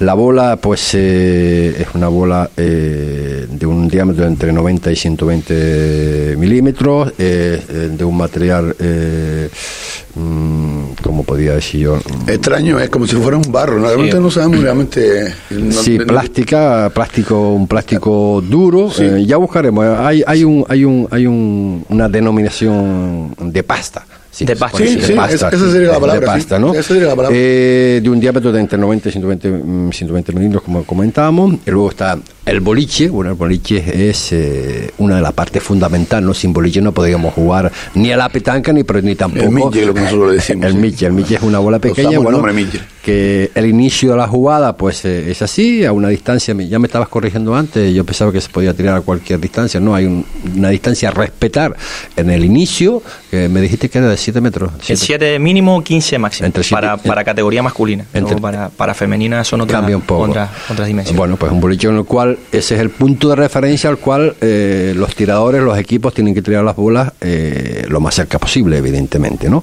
La 0.00 0.14
bola, 0.14 0.56
pues, 0.56 0.94
es 0.94 1.86
una 1.94 2.08
bola 2.08 2.50
de 2.86 3.66
un 3.66 3.88
diámetro 3.88 4.26
entre 4.26 4.52
90 4.52 4.92
y 4.92 4.96
120 4.96 6.36
milímetros, 6.38 7.12
de 7.16 8.04
un 8.04 8.16
material 8.16 8.74
eh, 8.78 9.48
mm, 10.14 11.02
como 11.02 11.24
podía 11.24 11.54
decir 11.54 11.80
yo. 11.82 11.98
Extraño, 12.26 12.78
es 12.80 12.90
como 12.90 13.06
si 13.06 13.16
fuera 13.16 13.36
un 13.36 13.50
barro, 13.50 13.78
realmente 13.78 14.18
no 14.18 14.30
sabemos 14.30 14.60
realmente. 14.60 15.34
sí, 15.70 15.98
plástica, 15.98 16.90
plástico, 16.94 17.52
un 17.52 17.66
plástico 17.66 18.42
duro. 18.46 18.90
Eh, 18.98 19.24
ya 19.26 19.36
buscaremos. 19.36 19.84
Hay, 19.98 20.22
hay 20.26 20.44
un, 20.44 20.64
hay 20.68 20.84
un, 20.84 21.08
hay 21.10 21.26
un, 21.26 21.84
una 21.88 22.08
denominación 22.08 23.34
de 23.38 23.62
pasta. 23.62 24.04
De 24.44 24.56
pasta. 24.56 24.78
Sí, 24.78 25.00
sí, 25.00 25.12
esa 25.12 25.50
sería 25.50 25.92
la 25.92 26.00
palabra. 26.00 26.20
De 26.20 26.26
pasta, 26.26 26.58
¿no? 26.58 26.72
Eh, 27.30 28.00
de 28.02 28.10
un 28.10 28.20
diámetro 28.20 28.52
de 28.52 28.60
entre 28.60 28.78
90 28.78 29.08
y 29.08 29.12
120, 29.12 29.92
120 29.92 30.32
mm, 30.32 30.34
milímetros, 30.34 30.62
como 30.62 30.84
comentábamos. 30.84 31.54
Y 31.66 31.70
luego 31.70 31.90
está 31.90 32.18
el 32.46 32.60
boliche, 32.60 33.08
bueno, 33.08 33.32
el 33.32 33.36
boliche 33.36 34.08
es 34.08 34.32
eh, 34.32 34.90
una 34.98 35.16
de 35.16 35.22
las 35.22 35.32
partes 35.32 35.62
fundamentales, 35.62 36.24
¿no? 36.24 36.32
Sin 36.32 36.52
boliche 36.52 36.80
no 36.80 36.92
podríamos 36.92 37.34
jugar 37.34 37.72
ni 37.94 38.12
a 38.12 38.16
la 38.16 38.28
petanca 38.28 38.72
ni, 38.72 38.84
ni 39.02 39.14
tampoco. 39.16 39.44
El 39.44 39.50
miche, 39.50 39.84
lo 39.84 39.92
que 39.92 40.00
nosotros 40.00 40.32
decimos. 40.34 40.66
El 40.66 40.74
miche, 40.74 41.06
el 41.06 41.12
miche 41.12 41.34
es 41.34 41.42
una 41.42 41.58
bola 41.58 41.80
pequeña, 41.80 42.18
bueno, 42.18 42.42
que 43.02 43.52
el 43.54 43.66
inicio 43.66 44.10
de 44.10 44.16
la 44.16 44.26
jugada 44.26 44.76
pues 44.76 45.04
eh, 45.04 45.30
es 45.30 45.40
así, 45.42 45.84
a 45.84 45.92
una 45.92 46.08
distancia, 46.08 46.54
ya 46.54 46.78
me 46.78 46.86
estabas 46.86 47.08
corrigiendo 47.08 47.54
antes, 47.54 47.94
yo 47.94 48.04
pensaba 48.04 48.32
que 48.32 48.40
se 48.40 48.48
podía 48.48 48.74
tirar 48.74 48.96
a 48.96 49.00
cualquier 49.00 49.40
distancia, 49.40 49.78
no, 49.78 49.94
hay 49.94 50.24
una 50.56 50.70
distancia 50.70 51.08
a 51.08 51.12
respetar 51.12 51.76
en 52.16 52.30
el 52.30 52.44
inicio, 52.44 53.02
que 53.30 53.48
me 53.48 53.60
dijiste 53.60 53.88
que 53.88 53.98
era 53.98 54.08
de 54.08 54.16
7 54.26 54.40
metros. 54.40 54.72
7 54.82 55.38
mínimo, 55.38 55.84
15 55.84 56.18
máximo, 56.18 56.50
para, 56.68 56.96
para 56.96 57.22
categoría 57.22 57.62
masculina, 57.62 58.04
para, 58.40 58.70
para 58.70 58.92
femenina 58.92 59.44
son 59.44 59.60
otras, 59.60 59.84
otras 60.08 60.50
dimensiones. 60.88 61.16
Bueno, 61.16 61.36
pues 61.36 61.52
un 61.52 61.60
boliche 61.60 61.86
en 61.86 61.96
el 61.96 62.04
cual 62.04 62.36
ese 62.50 62.74
es 62.74 62.80
el 62.80 62.90
punto 62.90 63.28
de 63.28 63.36
referencia 63.36 63.88
al 63.88 63.98
cual 63.98 64.34
eh, 64.40 64.94
los 64.96 65.14
tiradores, 65.14 65.62
los 65.62 65.78
equipos 65.78 66.12
tienen 66.12 66.34
que 66.34 66.42
tirar 66.42 66.64
las 66.64 66.74
bolas 66.74 67.12
eh, 67.20 67.86
lo 67.88 68.00
más 68.00 68.16
cerca 68.16 68.40
posible, 68.40 68.78
evidentemente, 68.78 69.48
¿no? 69.48 69.62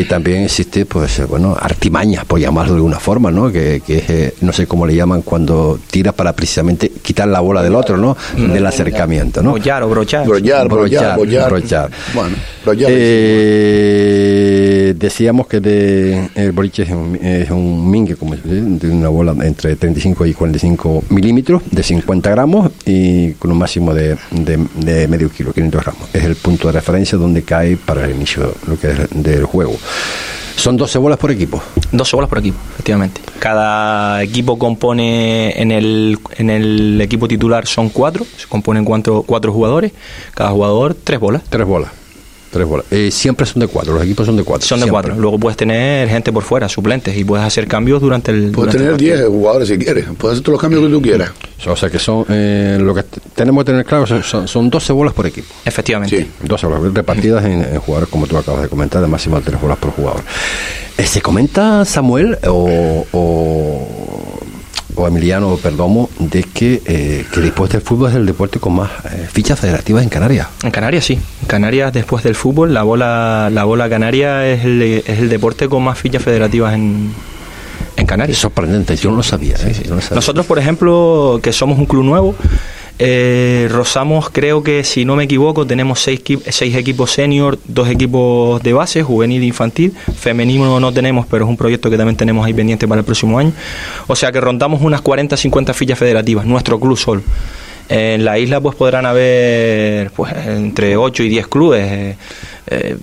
Y 0.00 0.04
también 0.04 0.44
existe, 0.44 0.86
pues, 0.86 1.20
eh, 1.20 1.24
bueno, 1.24 1.56
artimañas, 1.58 2.24
por 2.24 2.40
llamarlo 2.40 2.72
de 2.72 2.78
alguna 2.78 2.98
forma, 2.98 3.30
¿no? 3.30 3.52
Que, 3.52 3.80
que 3.84 4.34
no 4.40 4.52
sé 4.52 4.66
cómo 4.66 4.86
le 4.86 4.94
llaman 4.94 5.22
cuando 5.22 5.78
tiras 5.90 6.14
para 6.14 6.32
precisamente 6.32 6.90
quitar 6.90 7.28
la 7.28 7.40
bola 7.40 7.62
del 7.62 7.74
otro, 7.74 7.96
¿no? 7.96 8.16
Mm. 8.36 8.52
Del 8.52 8.66
acercamiento, 8.66 9.42
¿no? 9.42 9.52
Brollar 9.52 9.82
o 9.84 9.88
brochar. 9.88 10.26
Brollar, 10.26 10.68
brollar, 10.68 11.48
brochar. 11.48 11.90
Bueno, 12.12 12.36
brollar. 12.64 12.90
Eh, 12.92 14.94
decíamos 14.96 15.46
que 15.46 15.60
de, 15.60 16.28
el 16.34 16.52
boliche 16.52 16.82
es 16.82 16.90
un, 16.90 17.16
es 17.16 17.50
un 17.50 17.90
mingue, 17.90 18.16
como 18.16 18.34
de 18.36 18.88
una 18.88 19.08
bola 19.08 19.34
entre 19.44 19.76
35 19.76 20.26
y 20.26 20.34
45 20.34 21.04
milímetros, 21.10 21.62
de 21.70 21.82
50 21.82 22.30
gramos 22.30 22.70
y 22.84 23.32
con 23.32 23.52
un 23.52 23.58
máximo 23.58 23.94
de, 23.94 24.16
de, 24.30 25.08
medio 25.08 25.30
kilo, 25.30 25.52
500 25.52 25.82
gramos. 25.82 26.08
Es 26.12 26.24
el 26.24 26.36
punto 26.36 26.68
de 26.68 26.72
referencia 26.72 27.18
donde 27.18 27.42
cae 27.42 27.76
para 27.76 28.06
el 28.06 28.14
inicio 28.14 28.54
lo 28.66 28.78
que 28.78 28.90
es 28.90 28.98
del 29.12 29.44
juego. 29.44 29.76
Son 30.56 30.76
12 30.76 30.98
bolas 30.98 31.18
por 31.18 31.30
equipo. 31.30 31.62
12 31.92 32.16
bolas 32.16 32.28
por 32.28 32.38
equipo, 32.38 32.58
efectivamente. 32.74 33.20
Cada 33.38 34.22
equipo 34.22 34.58
compone, 34.58 35.60
en 35.60 35.72
el, 35.72 36.18
en 36.36 36.50
el 36.50 37.00
equipo 37.00 37.28
titular 37.28 37.66
son 37.66 37.88
cuatro, 37.88 38.24
se 38.36 38.46
componen 38.46 38.84
cuatro, 38.84 39.22
cuatro 39.26 39.52
jugadores, 39.52 39.92
cada 40.34 40.50
jugador 40.50 40.94
tres 40.94 41.20
bolas. 41.20 41.42
Tres 41.48 41.66
bolas. 41.66 41.90
Tres 42.54 42.68
bolas. 42.68 42.86
Eh, 42.92 43.10
siempre 43.10 43.44
son 43.46 43.58
de 43.58 43.66
cuatro, 43.66 43.94
los 43.94 44.04
equipos 44.04 44.26
son 44.26 44.36
de 44.36 44.44
cuatro. 44.44 44.64
Son 44.64 44.78
de 44.78 44.88
cuatro. 44.88 45.16
Luego 45.16 45.40
puedes 45.40 45.56
tener 45.56 46.08
gente 46.08 46.32
por 46.32 46.44
fuera, 46.44 46.68
suplentes, 46.68 47.16
y 47.16 47.24
puedes 47.24 47.44
hacer 47.44 47.66
cambios 47.66 48.00
durante 48.00 48.30
el. 48.30 48.52
Puedes 48.52 48.76
tener 48.76 48.96
diez 48.96 49.26
jugadores 49.26 49.66
si 49.66 49.76
quieres. 49.76 50.04
Puedes 50.16 50.34
hacer 50.34 50.44
todos 50.44 50.52
los 50.52 50.60
cambios 50.60 50.84
que 50.84 50.88
tú 50.88 51.02
quieras. 51.02 51.32
O 51.66 51.74
sea 51.74 51.90
que 51.90 51.98
son. 51.98 52.24
Eh, 52.28 52.78
lo 52.80 52.94
que 52.94 53.02
tenemos 53.34 53.64
que 53.64 53.72
tener 53.72 53.84
claro 53.84 54.06
son, 54.22 54.46
son 54.46 54.70
12 54.70 54.92
bolas 54.92 55.12
por 55.14 55.26
equipo. 55.26 55.48
Efectivamente. 55.64 56.16
Sí. 56.16 56.46
12 56.46 56.66
bolas 56.68 56.94
repartidas 56.94 57.44
en, 57.44 57.76
jugadores, 57.80 58.08
como 58.08 58.28
tú 58.28 58.38
acabas 58.38 58.62
de 58.62 58.68
comentar, 58.68 59.02
de 59.02 59.08
máximo 59.08 59.36
de 59.36 59.42
tres 59.42 59.60
bolas 59.60 59.78
por 59.78 59.90
jugador. 59.90 60.22
Eh, 60.96 61.06
¿Se 61.06 61.20
comenta, 61.20 61.84
Samuel, 61.84 62.38
o, 62.46 63.04
o 63.10 64.03
Emiliano 64.96 65.56
Perdomo 65.56 66.08
de 66.18 66.42
que, 66.42 66.82
eh, 66.86 67.24
que 67.32 67.40
después 67.40 67.70
del 67.70 67.80
fútbol 67.80 68.10
es 68.10 68.16
el 68.16 68.26
deporte 68.26 68.58
con 68.58 68.74
más 68.74 68.90
eh, 69.04 69.28
fichas 69.30 69.58
federativas 69.58 70.02
en 70.02 70.08
Canarias. 70.08 70.48
En 70.62 70.70
Canarias 70.70 71.04
sí. 71.04 71.14
En 71.42 71.46
Canarias 71.46 71.92
después 71.92 72.24
del 72.24 72.34
fútbol 72.34 72.72
la 72.72 72.82
bola 72.82 73.50
la 73.52 73.64
bola 73.64 73.88
canaria 73.88 74.46
es 74.46 74.64
el, 74.64 74.82
es 74.82 75.18
el 75.18 75.28
deporte 75.28 75.68
con 75.68 75.82
más 75.82 75.98
fichas 75.98 76.22
federativas 76.22 76.74
en, 76.74 77.12
en 77.96 78.06
Canarias. 78.06 78.38
Es 78.38 78.42
sorprendente, 78.42 78.96
yo 78.96 79.10
no 79.10 79.16
lo 79.16 79.22
sabía. 79.22 79.56
¿eh? 79.56 79.72
Yo 79.82 79.90
no 79.90 79.96
lo 79.96 80.02
sabía. 80.02 80.16
Nosotros, 80.16 80.46
por 80.46 80.58
ejemplo, 80.58 81.40
que 81.42 81.52
somos 81.52 81.78
un 81.78 81.86
club 81.86 82.04
nuevo, 82.04 82.34
eh, 82.98 83.68
rozamos, 83.70 84.30
creo 84.30 84.62
que 84.62 84.84
si 84.84 85.04
no 85.04 85.16
me 85.16 85.24
equivoco, 85.24 85.66
tenemos 85.66 86.00
seis, 86.00 86.20
seis 86.48 86.76
equipos 86.76 87.10
senior, 87.10 87.58
dos 87.66 87.88
equipos 87.88 88.62
de 88.62 88.72
base, 88.72 89.02
juvenil 89.02 89.42
e 89.42 89.46
infantil. 89.46 89.92
Femenino 90.16 90.78
no 90.78 90.92
tenemos, 90.92 91.26
pero 91.26 91.44
es 91.44 91.50
un 91.50 91.56
proyecto 91.56 91.90
que 91.90 91.96
también 91.96 92.16
tenemos 92.16 92.46
ahí 92.46 92.54
pendiente 92.54 92.86
para 92.86 93.00
el 93.00 93.04
próximo 93.04 93.38
año. 93.38 93.52
O 94.06 94.14
sea 94.14 94.30
que 94.30 94.40
rondamos 94.40 94.80
unas 94.82 95.00
40, 95.00 95.36
50 95.36 95.74
fichas 95.74 95.98
federativas, 95.98 96.46
nuestro 96.46 96.78
club 96.78 96.96
solo. 96.96 97.22
En 97.88 98.24
la 98.24 98.38
isla 98.38 98.60
pues 98.60 98.76
podrán 98.76 99.04
haber 99.04 100.10
pues 100.12 100.32
entre 100.46 100.96
8 100.96 101.22
y 101.24 101.28
10 101.28 101.46
clubes. 101.48 101.84
Eh, 101.84 102.16
eh, 102.68 102.96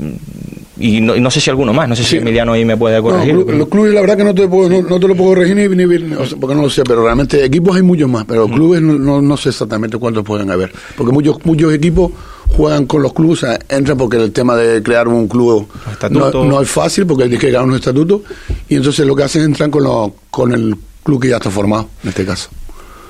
y 0.82 1.02
no, 1.02 1.32
sé 1.32 1.40
si 1.40 1.50
alguno 1.50 1.74
más, 1.74 1.88
no 1.88 1.96
sé 1.96 2.04
si 2.04 2.18
Emiliano 2.18 2.54
ahí 2.54 2.66
me 2.66 2.76
puede 2.76 3.02
corregir. 3.02 3.36
los 3.36 3.68
clubes, 3.68 3.94
la 3.94 4.02
verdad 4.02 4.18
que 4.18 4.24
no 4.24 4.34
te, 4.34 4.48
puedo, 4.48 4.82
no, 4.82 5.00
te 5.00 5.08
lo 5.08 5.16
puedo 5.16 5.30
corregir 5.30 5.56
ni, 5.56 5.68
ni 5.68 6.16
porque 6.40 6.56
no 6.56 6.64
lo 6.64 6.70
sé, 6.70 6.84
pero 6.84 7.04
realmente 7.04 7.44
equipos 7.44 7.76
hay 7.76 7.82
muchos 7.82 8.10
más, 8.10 8.26
pero 8.26 8.48
clubes 8.48 8.82
no, 8.82 9.22
no, 9.22 9.38
sé 9.38 9.50
exactamente 9.50 9.98
cuántos 9.98 10.24
pueden 10.24 10.50
haber, 10.50 10.72
porque 10.98 11.12
muchos 11.12 11.38
muchos 11.46 11.74
equipos 11.74 12.12
juegan 12.50 12.86
con 12.86 13.02
los 13.02 13.14
clubes, 13.14 13.46
entran 13.70 13.98
porque 13.98 14.18
el 14.18 14.32
tema 14.32 14.56
de 14.56 14.82
crear 14.82 15.08
un 15.08 15.28
club 15.28 15.68
no, 16.10 16.62
es 16.62 16.70
fácil, 16.70 17.06
porque 17.06 17.26
hay 17.26 17.30
que 17.30 17.38
crear 17.38 17.64
un 17.64 17.76
estatuto, 17.76 18.24
y 18.68 18.76
entonces 18.76 19.06
lo 19.06 19.16
que 19.16 19.24
hacen 19.24 19.42
es 19.42 19.48
entran 19.48 19.72
con, 19.72 19.84
lo, 19.84 20.16
con 20.30 20.54
el 20.54 20.76
club 21.04 21.22
que 21.22 21.30
ya 21.30 21.38
está 21.38 21.50
formado, 21.50 21.90
en 22.04 22.10
este 22.10 22.26
caso. 22.26 22.50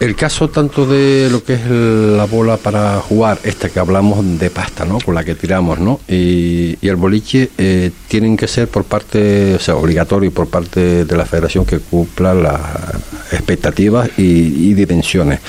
El 0.01 0.15
caso 0.15 0.49
tanto 0.49 0.87
de 0.87 1.29
lo 1.29 1.43
que 1.43 1.53
es 1.53 1.69
la 1.69 2.25
bola 2.25 2.57
para 2.57 2.95
jugar, 3.01 3.37
esta 3.43 3.69
que 3.69 3.79
hablamos 3.79 4.39
de 4.39 4.49
pasta, 4.49 4.83
¿no? 4.83 4.97
Con 4.97 5.13
la 5.13 5.23
que 5.23 5.35
tiramos, 5.35 5.77
¿no? 5.77 5.99
Y, 6.07 6.75
el 6.81 6.95
boliche 6.95 7.51
eh, 7.59 7.91
tienen 8.07 8.35
que 8.35 8.47
ser 8.47 8.67
por 8.67 8.83
parte, 8.83 9.53
o 9.53 9.59
sea, 9.59 9.75
obligatorio 9.75 10.31
por 10.31 10.47
parte 10.47 11.05
de 11.05 11.15
la 11.15 11.23
federación 11.23 11.67
que 11.67 11.77
cumpla 11.77 12.33
las 12.33 12.59
expectativas 13.31 14.09
y, 14.17 14.73
dimensiones. 14.73 15.39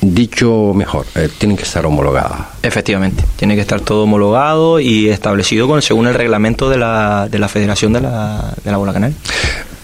Dicho 0.00 0.72
mejor, 0.74 1.06
eh, 1.14 1.28
tienen 1.38 1.56
que 1.56 1.62
estar 1.62 1.86
homologadas. 1.86 2.40
Efectivamente, 2.64 3.22
tiene 3.36 3.54
que 3.54 3.60
estar 3.60 3.82
todo 3.82 4.02
homologado 4.02 4.80
y 4.80 5.10
establecido 5.10 5.68
con, 5.68 5.80
según 5.80 6.08
el 6.08 6.14
reglamento 6.14 6.68
de 6.68 6.78
la, 6.78 7.28
de 7.30 7.38
la 7.38 7.46
Federación 7.46 7.92
de 7.92 8.00
la, 8.00 8.52
de 8.64 8.70
la 8.72 8.78
Bola 8.78 8.94
Canal. 8.94 9.14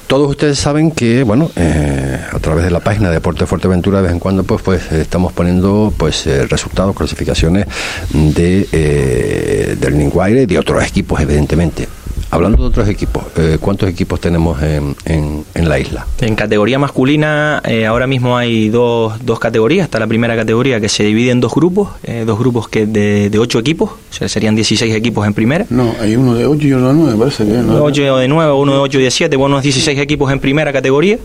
Todos 0.09 0.31
ustedes 0.31 0.59
saben 0.59 0.91
que, 0.91 1.23
bueno, 1.23 1.51
eh, 1.55 2.19
a 2.33 2.39
través 2.39 2.65
de 2.65 2.71
la 2.71 2.81
página 2.81 3.09
de 3.09 3.17
Deporte 3.17 3.45
Fuerteventura 3.45 3.99
de 3.99 4.05
vez 4.05 4.13
en 4.13 4.19
cuando, 4.19 4.43
pues, 4.43 4.63
pues 4.63 4.91
estamos 4.91 5.35
poniendo, 5.35 5.93
pues, 5.95 6.27
eh, 6.27 6.47
resultados, 6.47 6.97
clasificaciones 6.97 7.67
de 8.15 8.67
eh, 8.73 9.77
del 9.79 9.99
Ninguaire 9.99 10.45
y 10.45 10.47
de 10.47 10.59
otros 10.59 10.83
equipos, 10.83 11.21
evidentemente. 11.21 11.89
Hablando 12.31 12.63
de 12.63 12.69
otros 12.69 12.89
equipos, 12.89 13.25
eh, 13.39 13.57
¿cuántos 13.59 13.89
equipos 13.89 14.21
tenemos 14.21 14.61
en, 14.63 14.95
en, 15.07 15.69
la 15.69 15.79
isla? 15.79 16.07
En 16.21 16.35
categoría 16.35 16.79
masculina, 16.79 17.63
eh, 17.65 17.87
ahora 17.87 18.07
mismo 18.07 18.37
hay 18.37 18.69
dos, 18.69 19.25
dos 19.25 19.39
categorías. 19.39 19.85
Está 19.85 19.99
la 19.99 20.07
primera 20.07 20.37
categoría 20.37 20.79
que 20.79 20.91
se 20.91 21.05
divide 21.05 21.31
en 21.31 21.41
dos 21.41 21.55
grupos, 21.55 21.89
eh, 22.03 22.25
dos 22.27 22.39
grupos 22.39 22.69
que 22.69 22.85
de, 22.85 23.31
de 23.31 23.39
ocho 23.39 23.59
equipos, 23.59 23.93
o 23.93 24.13
sea, 24.13 24.29
serían 24.29 24.55
16 24.55 24.95
equipos 24.95 25.27
en 25.27 25.33
primera. 25.33 25.65
No, 25.71 25.95
hay 26.01 26.17
uno 26.17 26.35
de 26.35 26.45
ocho 26.45 26.67
y 26.67 26.73
uno 26.75 26.89
de 26.89 26.95
nueve, 26.95 27.17
parece 27.19 27.47
que 27.47 27.53
¿no? 27.53 27.83
Ocho 27.83 28.19
de 28.19 28.29
nueve, 28.29 28.53
uno 28.53 28.73
de 28.75 28.79
ocho 28.79 29.01
y 29.01 29.05
de 29.05 29.11
siete, 29.11 29.37
bueno, 29.37 29.63
16 29.63 29.99
equipos 29.99 30.31
en 30.31 30.39
primera 30.39 30.71
categoría. 30.71 31.19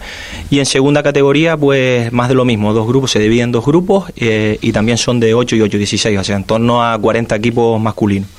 Y 0.50 0.60
en 0.60 0.66
segunda 0.66 1.04
categoría, 1.04 1.58
pues 1.58 2.14
más 2.14 2.30
de 2.30 2.36
lo 2.36 2.46
mismo, 2.46 2.74
dos 2.74 2.88
grupos, 2.88 3.12
se 3.12 3.20
dividen 3.20 3.44
en 3.44 3.52
dos 3.52 3.66
grupos 3.66 4.06
y 4.16 4.72
también 4.72 4.98
son 4.98 5.20
de 5.20 5.34
8 5.34 5.58
y 5.58 5.62
8, 5.62 5.78
16, 5.78 6.18
o 6.18 6.24
sea, 6.24 6.38
en 6.38 6.46
torno 6.46 6.82
a 6.82 6.98
40 6.98 7.36
equipos 7.36 7.82
masculinos. 7.82 8.30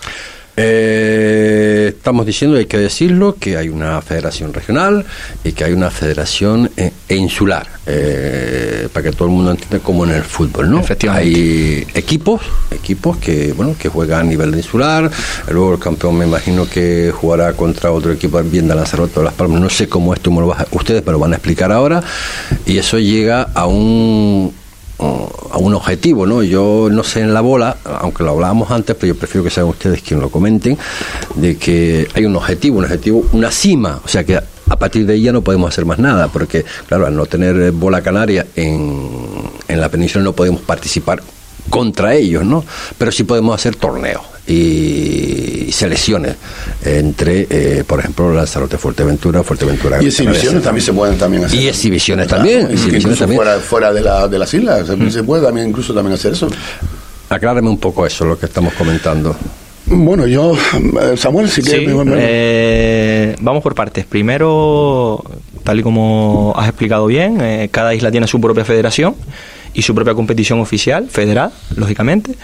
Eh 0.56 1.54
estamos 2.04 2.26
diciendo, 2.26 2.58
hay 2.58 2.66
que 2.66 2.78
decirlo, 2.78 3.36
que 3.38 3.56
hay 3.56 3.70
una 3.70 4.00
federación 4.02 4.52
regional 4.52 5.04
y 5.42 5.52
que 5.52 5.64
hay 5.64 5.72
una 5.72 5.90
federación 5.90 6.70
eh, 6.76 6.92
e 7.08 7.16
insular, 7.16 7.66
eh, 7.86 8.88
para 8.92 9.04
que 9.04 9.16
todo 9.16 9.28
el 9.28 9.34
mundo 9.34 9.52
entienda 9.52 9.78
como 9.78 10.04
en 10.04 10.10
el 10.10 10.22
fútbol, 10.22 10.70
¿no? 10.70 10.82
Hay 11.08 11.86
equipos, 11.94 12.42
equipos 12.70 13.16
que, 13.16 13.52
bueno, 13.52 13.74
que 13.78 13.88
juegan 13.88 14.20
a 14.20 14.24
nivel 14.24 14.50
de 14.50 14.58
insular, 14.58 15.10
luego 15.50 15.74
el 15.74 15.80
campeón 15.80 16.18
me 16.18 16.26
imagino 16.26 16.68
que 16.68 17.10
jugará 17.10 17.54
contra 17.54 17.90
otro 17.90 18.12
equipo 18.12 18.42
bien 18.42 18.68
de 18.68 18.74
Lanzarote 18.74 19.20
o 19.20 19.22
Las 19.22 19.34
Palmas, 19.34 19.60
no 19.60 19.70
sé 19.70 19.88
cómo 19.88 20.12
esto 20.12 20.30
me 20.30 20.40
lo 20.40 20.48
vas 20.48 20.66
ustedes 20.72 21.04
me 21.06 21.12
lo 21.12 21.18
van 21.18 21.32
a 21.32 21.36
explicar 21.36 21.72
ahora, 21.72 22.02
y 22.66 22.76
eso 22.76 22.98
llega 22.98 23.48
a 23.54 23.66
un 23.66 24.52
a 24.98 25.58
un 25.58 25.74
objetivo, 25.74 26.26
¿no? 26.26 26.42
Yo 26.42 26.88
no 26.90 27.04
sé 27.04 27.20
en 27.20 27.34
la 27.34 27.40
bola, 27.40 27.76
aunque 27.84 28.22
lo 28.24 28.30
hablábamos 28.30 28.70
antes, 28.70 28.96
pero 28.96 29.14
yo 29.14 29.18
prefiero 29.18 29.44
que 29.44 29.50
sean 29.50 29.66
ustedes 29.66 30.02
quienes 30.02 30.22
lo 30.22 30.30
comenten, 30.30 30.78
de 31.34 31.56
que 31.56 32.08
hay 32.14 32.24
un 32.24 32.36
objetivo, 32.36 32.78
un 32.78 32.84
objetivo, 32.84 33.24
una 33.32 33.50
cima, 33.50 34.00
o 34.04 34.08
sea 34.08 34.24
que 34.24 34.36
a 34.36 34.76
partir 34.76 35.06
de 35.06 35.14
ella 35.14 35.32
no 35.32 35.42
podemos 35.42 35.68
hacer 35.68 35.84
más 35.84 35.98
nada, 35.98 36.28
porque 36.28 36.64
claro, 36.88 37.06
al 37.06 37.16
no 37.16 37.26
tener 37.26 37.72
bola 37.72 38.02
canaria 38.02 38.46
en, 38.56 39.50
en 39.68 39.80
la 39.80 39.88
península 39.88 40.24
no 40.24 40.32
podemos 40.32 40.62
participar 40.62 41.22
contra 41.70 42.14
ellos, 42.14 42.44
¿no? 42.44 42.64
Pero 42.98 43.12
sí 43.12 43.24
podemos 43.24 43.54
hacer 43.54 43.76
torneos 43.76 44.33
y 44.46 45.70
selecciones 45.72 46.36
entre, 46.84 47.46
eh, 47.48 47.84
por 47.86 48.00
ejemplo, 48.00 48.32
Lanzarote, 48.32 48.76
Fuerteventura, 48.78 49.42
Fuerteventura. 49.42 50.02
Y 50.02 50.06
exhibiciones 50.06 50.62
también 50.62 50.84
se 50.84 50.92
pueden 50.92 51.18
también 51.18 51.44
hacer. 51.44 51.60
Y 51.60 51.68
exhibiciones 51.68 52.28
también. 52.28 52.70
exhibiciones 52.70 53.18
también. 53.18 53.38
Fuera, 53.38 53.58
fuera 53.58 53.92
de, 53.92 54.02
la, 54.02 54.28
de 54.28 54.38
las 54.38 54.52
islas, 54.52 54.86
se 55.10 55.22
puede 55.22 55.42
también 55.42 55.68
incluso 55.68 55.94
también 55.94 56.14
hacer 56.14 56.32
eso. 56.32 56.48
Aclárame 57.28 57.68
un 57.68 57.78
poco 57.78 58.06
eso, 58.06 58.24
lo 58.24 58.38
que 58.38 58.46
estamos 58.46 58.74
comentando. 58.74 59.34
Bueno, 59.86 60.26
yo, 60.26 60.56
Samuel, 61.16 61.48
si 61.48 61.62
sí, 61.62 61.86
eh, 61.86 63.36
vamos 63.40 63.62
por 63.62 63.74
partes. 63.74 64.06
Primero, 64.06 65.22
tal 65.62 65.80
y 65.80 65.82
como 65.82 66.54
has 66.56 66.68
explicado 66.68 67.06
bien, 67.06 67.40
eh, 67.40 67.68
cada 67.70 67.94
isla 67.94 68.10
tiene 68.10 68.26
su 68.26 68.40
propia 68.40 68.64
federación 68.64 69.14
y 69.74 69.82
su 69.82 69.94
propia 69.94 70.14
competición 70.14 70.60
oficial, 70.60 71.08
federal, 71.08 71.52
lógicamente. 71.76 72.34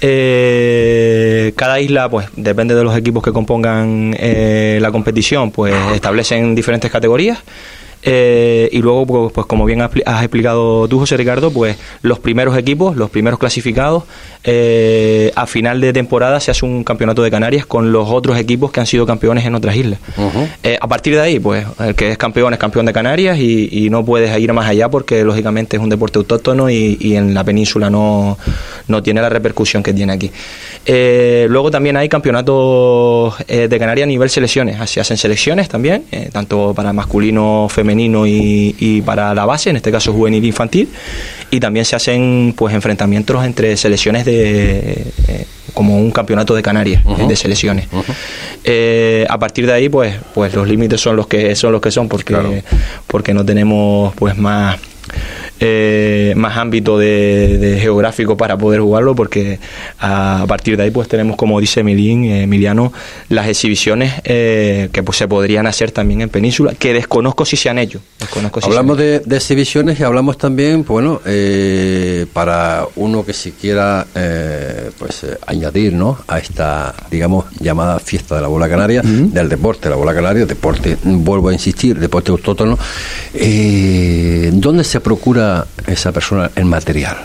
Eh, 0.00 1.52
cada 1.54 1.80
isla, 1.80 2.08
pues 2.10 2.26
depende 2.36 2.74
de 2.74 2.82
los 2.82 2.96
equipos 2.96 3.22
que 3.22 3.32
compongan 3.32 4.14
eh, 4.18 4.78
la 4.82 4.90
competición, 4.90 5.52
pues 5.52 5.74
establecen 5.94 6.54
diferentes 6.54 6.90
categorías. 6.90 7.38
Eh, 8.02 8.68
y 8.72 8.78
luego, 8.78 9.06
pues, 9.06 9.32
pues, 9.32 9.46
como 9.46 9.64
bien 9.64 9.80
has 9.80 10.22
explicado 10.22 10.88
tú, 10.88 10.98
José 10.98 11.16
Ricardo, 11.16 11.52
pues 11.52 11.76
los 12.02 12.18
primeros 12.18 12.56
equipos, 12.56 12.96
los 12.96 13.10
primeros 13.10 13.38
clasificados, 13.38 14.04
eh, 14.44 15.30
a 15.36 15.46
final 15.46 15.80
de 15.80 15.92
temporada 15.92 16.40
se 16.40 16.50
hace 16.50 16.64
un 16.64 16.82
campeonato 16.82 17.22
de 17.22 17.30
Canarias 17.30 17.64
con 17.64 17.92
los 17.92 18.08
otros 18.10 18.36
equipos 18.38 18.72
que 18.72 18.80
han 18.80 18.86
sido 18.86 19.06
campeones 19.06 19.44
en 19.46 19.54
otras 19.54 19.76
islas. 19.76 20.00
Eh, 20.64 20.76
a 20.80 20.88
partir 20.88 21.14
de 21.14 21.20
ahí, 21.20 21.38
pues 21.38 21.64
el 21.78 21.94
que 21.94 22.10
es 22.10 22.18
campeón 22.18 22.52
es 22.52 22.58
campeón 22.58 22.86
de 22.86 22.92
Canarias 22.92 23.38
y, 23.38 23.88
no 23.92 24.04
puedes 24.04 24.38
ir 24.38 24.50
más 24.54 24.66
allá 24.66 24.88
porque 24.88 25.22
lógicamente 25.22 25.76
es 25.76 25.82
un 25.82 25.90
deporte 25.90 26.16
autóctono 26.18 26.70
y, 26.70 27.14
en 27.14 27.34
la 27.34 27.44
península 27.44 27.90
no, 27.90 28.38
no, 28.88 29.02
tiene 29.02 29.20
la 29.20 29.28
repercusión 29.28 29.82
que 29.82 29.92
tiene 29.92 30.14
aquí. 30.14 30.30
luego 30.86 31.70
también 31.70 31.98
hay 31.98 32.08
campeonatos 32.08 33.34
de 33.46 33.78
Canarias 33.78 34.04
a 34.04 34.08
nivel 34.08 34.30
selecciones, 34.30 34.90
se 34.90 35.00
hacen 35.00 35.18
selecciones 35.18 35.68
también, 35.68 36.04
tanto 36.32 36.72
para 36.74 36.92
masculino, 36.94 37.66
femenino, 37.68 37.91
femenino 37.92 38.26
y, 38.26 39.02
para 39.04 39.34
la 39.34 39.44
base, 39.44 39.70
en 39.70 39.76
este 39.76 39.92
caso 39.92 40.12
juvenil 40.12 40.42
e 40.44 40.46
infantil, 40.46 40.88
y 41.50 41.60
también 41.60 41.84
se 41.84 41.96
hacen 41.96 42.54
pues 42.56 42.74
enfrentamientos 42.74 43.44
entre 43.44 43.76
selecciones 43.76 44.24
de 44.24 45.04
eh, 45.28 45.46
como 45.74 45.98
un 45.98 46.10
campeonato 46.10 46.54
de 46.54 46.62
Canarias 46.62 47.02
de 47.28 47.36
selecciones. 47.36 47.86
Eh, 48.64 49.26
a 49.28 49.38
partir 49.38 49.66
de 49.66 49.72
ahí, 49.72 49.88
pues, 49.88 50.14
pues 50.34 50.54
los 50.54 50.66
límites 50.66 51.00
son 51.00 51.16
los 51.16 51.26
que 51.26 51.54
son 51.54 51.72
los 51.72 51.80
que 51.80 51.90
son, 51.90 52.08
porque 52.08 52.62
porque 53.06 53.34
no 53.34 53.44
tenemos 53.44 54.14
pues 54.14 54.36
más 54.36 54.78
eh, 55.64 56.34
más 56.34 56.56
ámbito 56.56 56.98
de, 56.98 57.78
geográfico 57.80 58.36
para 58.36 58.58
poder 58.58 58.80
jugarlo 58.80 59.14
porque 59.14 59.60
a, 60.00 60.44
partir 60.48 60.76
de 60.76 60.82
ahí 60.82 60.90
pues 60.90 61.06
tenemos 61.06 61.36
como 61.36 61.60
dice 61.60 61.80
Emilín, 61.80 62.24
eh, 62.24 62.42
Emiliano 62.42 62.92
las 63.28 63.46
exhibiciones 63.46 64.12
eh, 64.24 64.88
que 64.92 65.04
pues 65.04 65.18
se 65.18 65.28
podrían 65.28 65.68
hacer 65.68 65.92
también 65.92 66.22
en 66.22 66.30
Península 66.30 66.74
que 66.76 66.92
desconozco 66.92 67.44
si 67.44 67.56
se 67.56 67.68
han 67.68 67.78
hecho. 67.78 68.00
Hablamos 68.60 68.98
De, 68.98 69.22
exhibiciones 69.30 70.00
y 70.00 70.02
hablamos 70.02 70.36
también 70.36 70.84
bueno 70.84 71.20
para 72.32 72.86
uno 72.96 73.24
que 73.24 73.32
si 73.32 73.52
quiera 73.52 74.04
pues 74.98 75.24
añadir 75.46 75.92
¿no? 75.92 76.18
a 76.26 76.38
esta 76.38 76.92
digamos 77.08 77.44
llamada 77.60 78.00
fiesta 78.00 78.34
de 78.34 78.40
la 78.40 78.48
bola 78.48 78.68
canaria 78.68 79.02
del 79.02 79.48
deporte 79.48 79.88
la 79.88 79.96
bola 79.96 80.12
canaria 80.12 80.44
deporte 80.44 80.96
vuelvo 81.04 81.50
a 81.50 81.52
insistir 81.52 82.00
deporte 82.00 82.32
autóctono 82.32 82.76
¿dónde 83.32 84.82
se 84.82 85.00
procura 85.00 85.51
esa 85.86 86.12
persona 86.12 86.50
el 86.54 86.64
material? 86.64 87.16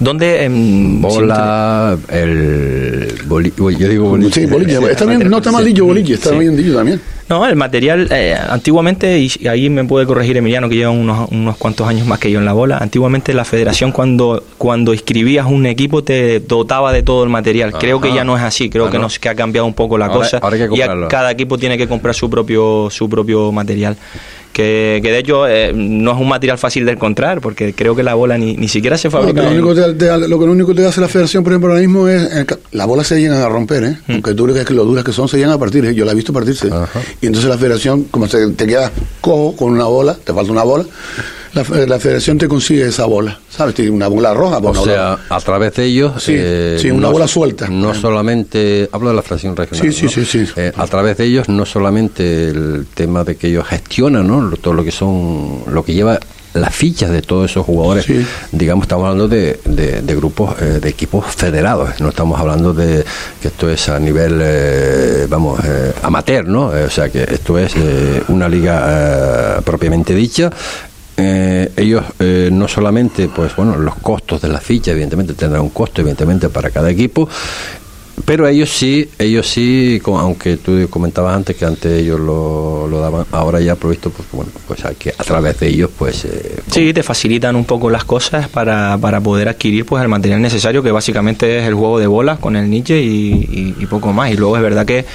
¿Dónde? 0.00 0.44
En, 0.44 1.02
Bola, 1.02 1.98
el 2.08 3.14
yo 3.28 3.88
digo 3.88 4.10
bolillo. 4.10 4.32
Sí, 4.32 4.46
bolillo. 4.46 4.88
Está 4.88 5.04
bien, 5.04 5.28
no 5.28 5.38
está 5.38 5.50
mal 5.50 5.64
dicho 5.64 5.84
bolillo, 5.84 6.14
está 6.14 6.30
bien 6.30 6.56
dicho 6.56 6.74
también. 6.74 7.00
No, 7.28 7.46
el 7.46 7.56
material, 7.56 8.08
eh, 8.10 8.34
antiguamente, 8.34 9.18
y 9.18 9.46
ahí 9.48 9.68
me 9.68 9.84
puede 9.84 10.06
corregir 10.06 10.38
Emiliano, 10.38 10.66
que 10.68 10.76
lleva 10.76 10.90
unos, 10.90 11.28
unos 11.30 11.58
cuantos 11.58 11.86
años 11.86 12.06
más 12.06 12.18
que 12.18 12.30
yo 12.30 12.38
en 12.38 12.46
la 12.46 12.54
bola, 12.54 12.78
antiguamente 12.78 13.34
la 13.34 13.44
federación 13.44 13.92
cuando, 13.92 14.44
cuando 14.56 14.94
inscribías 14.94 15.44
un 15.44 15.66
equipo 15.66 16.02
te 16.02 16.40
dotaba 16.40 16.90
de 16.90 17.02
todo 17.02 17.24
el 17.24 17.28
material. 17.28 17.72
Creo 17.72 18.00
que 18.00 18.14
ya 18.14 18.24
no 18.24 18.36
es 18.36 18.42
así, 18.42 18.70
creo 18.70 18.88
que, 18.88 18.98
no, 18.98 19.08
que 19.08 19.28
ha 19.28 19.34
cambiado 19.34 19.66
un 19.66 19.74
poco 19.74 19.98
la 19.98 20.08
cosa. 20.08 20.40
y 20.72 20.78
cada 21.08 21.30
equipo 21.30 21.58
tiene 21.58 21.76
que 21.76 21.86
comprar 21.86 22.14
su 22.14 22.30
propio, 22.30 22.88
su 22.90 23.10
propio 23.10 23.52
material 23.52 23.96
que, 24.58 25.00
de 25.00 25.18
hecho 25.18 25.46
eh, 25.46 25.72
no 25.72 26.12
es 26.12 26.18
un 26.18 26.28
material 26.28 26.58
fácil 26.58 26.84
de 26.84 26.92
encontrar, 26.92 27.40
porque 27.40 27.72
creo 27.74 27.94
que 27.94 28.02
la 28.02 28.14
bola 28.14 28.36
ni, 28.36 28.56
ni 28.56 28.66
siquiera 28.66 28.98
se 28.98 29.08
fabrica. 29.08 29.42
lo, 29.42 29.50
único 29.50 29.72
lo, 29.72 30.38
que 30.38 30.44
único 30.44 30.74
te 30.74 30.84
hace 30.84 31.00
la 31.00 31.06
federación, 31.06 31.44
por 31.44 31.52
ejemplo, 31.52 31.70
ahora 31.70 31.80
mismo 31.80 32.08
es, 32.08 32.22
eh, 32.22 32.46
la 32.72 32.84
bola 32.84 33.04
se 33.04 33.20
llegan 33.20 33.40
a 33.40 33.48
romper, 33.48 33.84
¿eh? 33.84 33.98
Mm. 34.06 34.12
aunque 34.14 34.34
tú 34.34 34.48
que 34.48 34.74
lo 34.74 34.84
duras 34.84 35.04
que 35.04 35.12
son, 35.12 35.28
se 35.28 35.36
llegan 35.36 35.52
a 35.52 35.58
partir, 35.58 35.84
¿eh? 35.84 35.94
yo 35.94 36.04
la 36.04 36.10
he 36.10 36.14
visto 36.16 36.32
partirse. 36.32 36.68
Y 37.20 37.26
entonces 37.26 37.48
la 37.48 37.56
federación, 37.56 38.04
como 38.04 38.26
se, 38.26 38.48
te 38.48 38.66
quedas 38.66 38.90
cojo 39.20 39.54
con 39.54 39.72
una 39.72 39.84
bola, 39.84 40.14
te 40.14 40.32
falta 40.32 40.50
una 40.50 40.64
bola, 40.64 40.84
la, 41.52 41.64
federación 41.98 42.38
te 42.38 42.48
consigue 42.48 42.86
esa 42.86 43.06
bola, 43.06 43.38
¿sabes? 43.48 43.74
Tiene 43.74 43.90
una 43.90 44.08
bola 44.08 44.34
roja. 44.34 44.58
O 44.58 44.84
sea, 44.84 45.18
a 45.28 45.40
través 45.40 45.74
de 45.74 45.84
ellos. 45.84 46.22
Sí, 46.22 46.36
sí 46.78 46.90
una 46.90 47.08
bola 47.08 47.28
suelta. 47.28 47.68
No 47.68 47.94
solamente, 47.94 48.88
hablo 48.92 49.10
de 49.10 49.16
la 49.16 49.22
federación 49.22 49.56
regional. 49.56 49.92
Sí, 49.92 50.08
sí, 50.08 50.24
sí. 50.24 50.44
Eh, 50.56 50.72
a 50.76 50.86
través 50.86 51.16
de 51.16 51.24
ellos, 51.24 51.48
no 51.48 51.64
solamente 51.64 52.48
el 52.48 52.86
tema 52.94 53.24
de 53.24 53.36
que 53.36 53.48
ellos 53.48 53.66
gestionan, 53.66 54.26
¿no? 54.26 54.50
Todo 54.56 54.74
lo 54.74 54.84
que 54.84 54.92
son, 54.92 55.62
lo 55.70 55.84
que 55.84 55.94
lleva 55.94 56.18
las 56.54 56.74
fichas 56.74 57.10
de 57.10 57.22
todos 57.22 57.50
esos 57.50 57.64
jugadores, 57.64 58.06
digamos, 58.52 58.84
estamos 58.84 59.04
hablando 59.04 59.28
de, 59.28 59.60
de, 59.64 60.14
grupos, 60.16 60.60
eh, 60.60 60.80
de 60.80 60.88
equipos 60.88 61.26
federados, 61.26 62.00
no 62.00 62.08
estamos 62.08 62.40
hablando 62.40 62.72
de 62.72 63.04
que 63.40 63.48
esto 63.48 63.70
es 63.70 63.88
a 63.90 64.00
nivel, 64.00 64.40
eh, 64.42 65.26
vamos, 65.28 65.60
amateur, 66.02 66.48
¿no? 66.48 66.68
o 66.68 66.90
sea, 66.90 67.10
que 67.10 67.22
esto 67.22 67.58
es 67.58 67.74
una 68.28 68.48
liga 68.48 69.60
propiamente 69.62 70.14
dicha, 70.14 70.50
eh, 71.20 71.72
ellos 71.76 72.04
eh, 72.20 72.48
no 72.52 72.68
solamente, 72.68 73.28
pues 73.28 73.56
bueno, 73.56 73.76
los 73.76 73.96
costos 73.96 74.40
de 74.40 74.48
la 74.48 74.60
ficha, 74.60 74.92
evidentemente 74.92 75.34
tendrán 75.34 75.62
un 75.62 75.70
costo, 75.70 76.00
evidentemente, 76.00 76.48
para 76.48 76.70
cada 76.70 76.90
equipo, 76.90 77.28
pero 78.24 78.46
ellos 78.46 78.70
sí, 78.70 79.08
ellos 79.18 79.46
sí, 79.48 80.00
aunque 80.04 80.56
tú 80.56 80.88
comentabas 80.90 81.36
antes 81.36 81.56
que 81.56 81.64
antes 81.64 82.00
ellos 82.00 82.20
lo, 82.20 82.86
lo 82.86 83.00
daban, 83.00 83.26
ahora 83.32 83.60
ya 83.60 83.74
provisto, 83.76 84.10
pues 84.10 84.28
bueno, 84.32 84.50
pues 84.66 84.84
hay 84.84 84.94
que 84.94 85.10
a 85.16 85.24
través 85.24 85.58
de 85.60 85.68
ellos, 85.68 85.90
pues... 85.96 86.24
Eh, 86.24 86.60
sí, 86.70 86.92
te 86.92 87.02
facilitan 87.02 87.56
un 87.56 87.64
poco 87.64 87.90
las 87.90 88.04
cosas 88.04 88.48
para, 88.48 88.96
para 88.98 89.20
poder 89.20 89.48
adquirir 89.48 89.84
pues 89.84 90.02
el 90.02 90.08
material 90.08 90.40
necesario, 90.40 90.82
que 90.82 90.90
básicamente 90.90 91.58
es 91.58 91.66
el 91.66 91.74
juego 91.74 91.98
de 91.98 92.06
bolas 92.06 92.38
con 92.38 92.56
el 92.56 92.68
niche 92.68 93.00
y, 93.00 93.86
poco 93.88 94.12
más. 94.12 94.30
Y 94.30 94.36
luego 94.36 94.54
es 94.54 94.62
verdad 94.62 94.84
que 94.84 95.06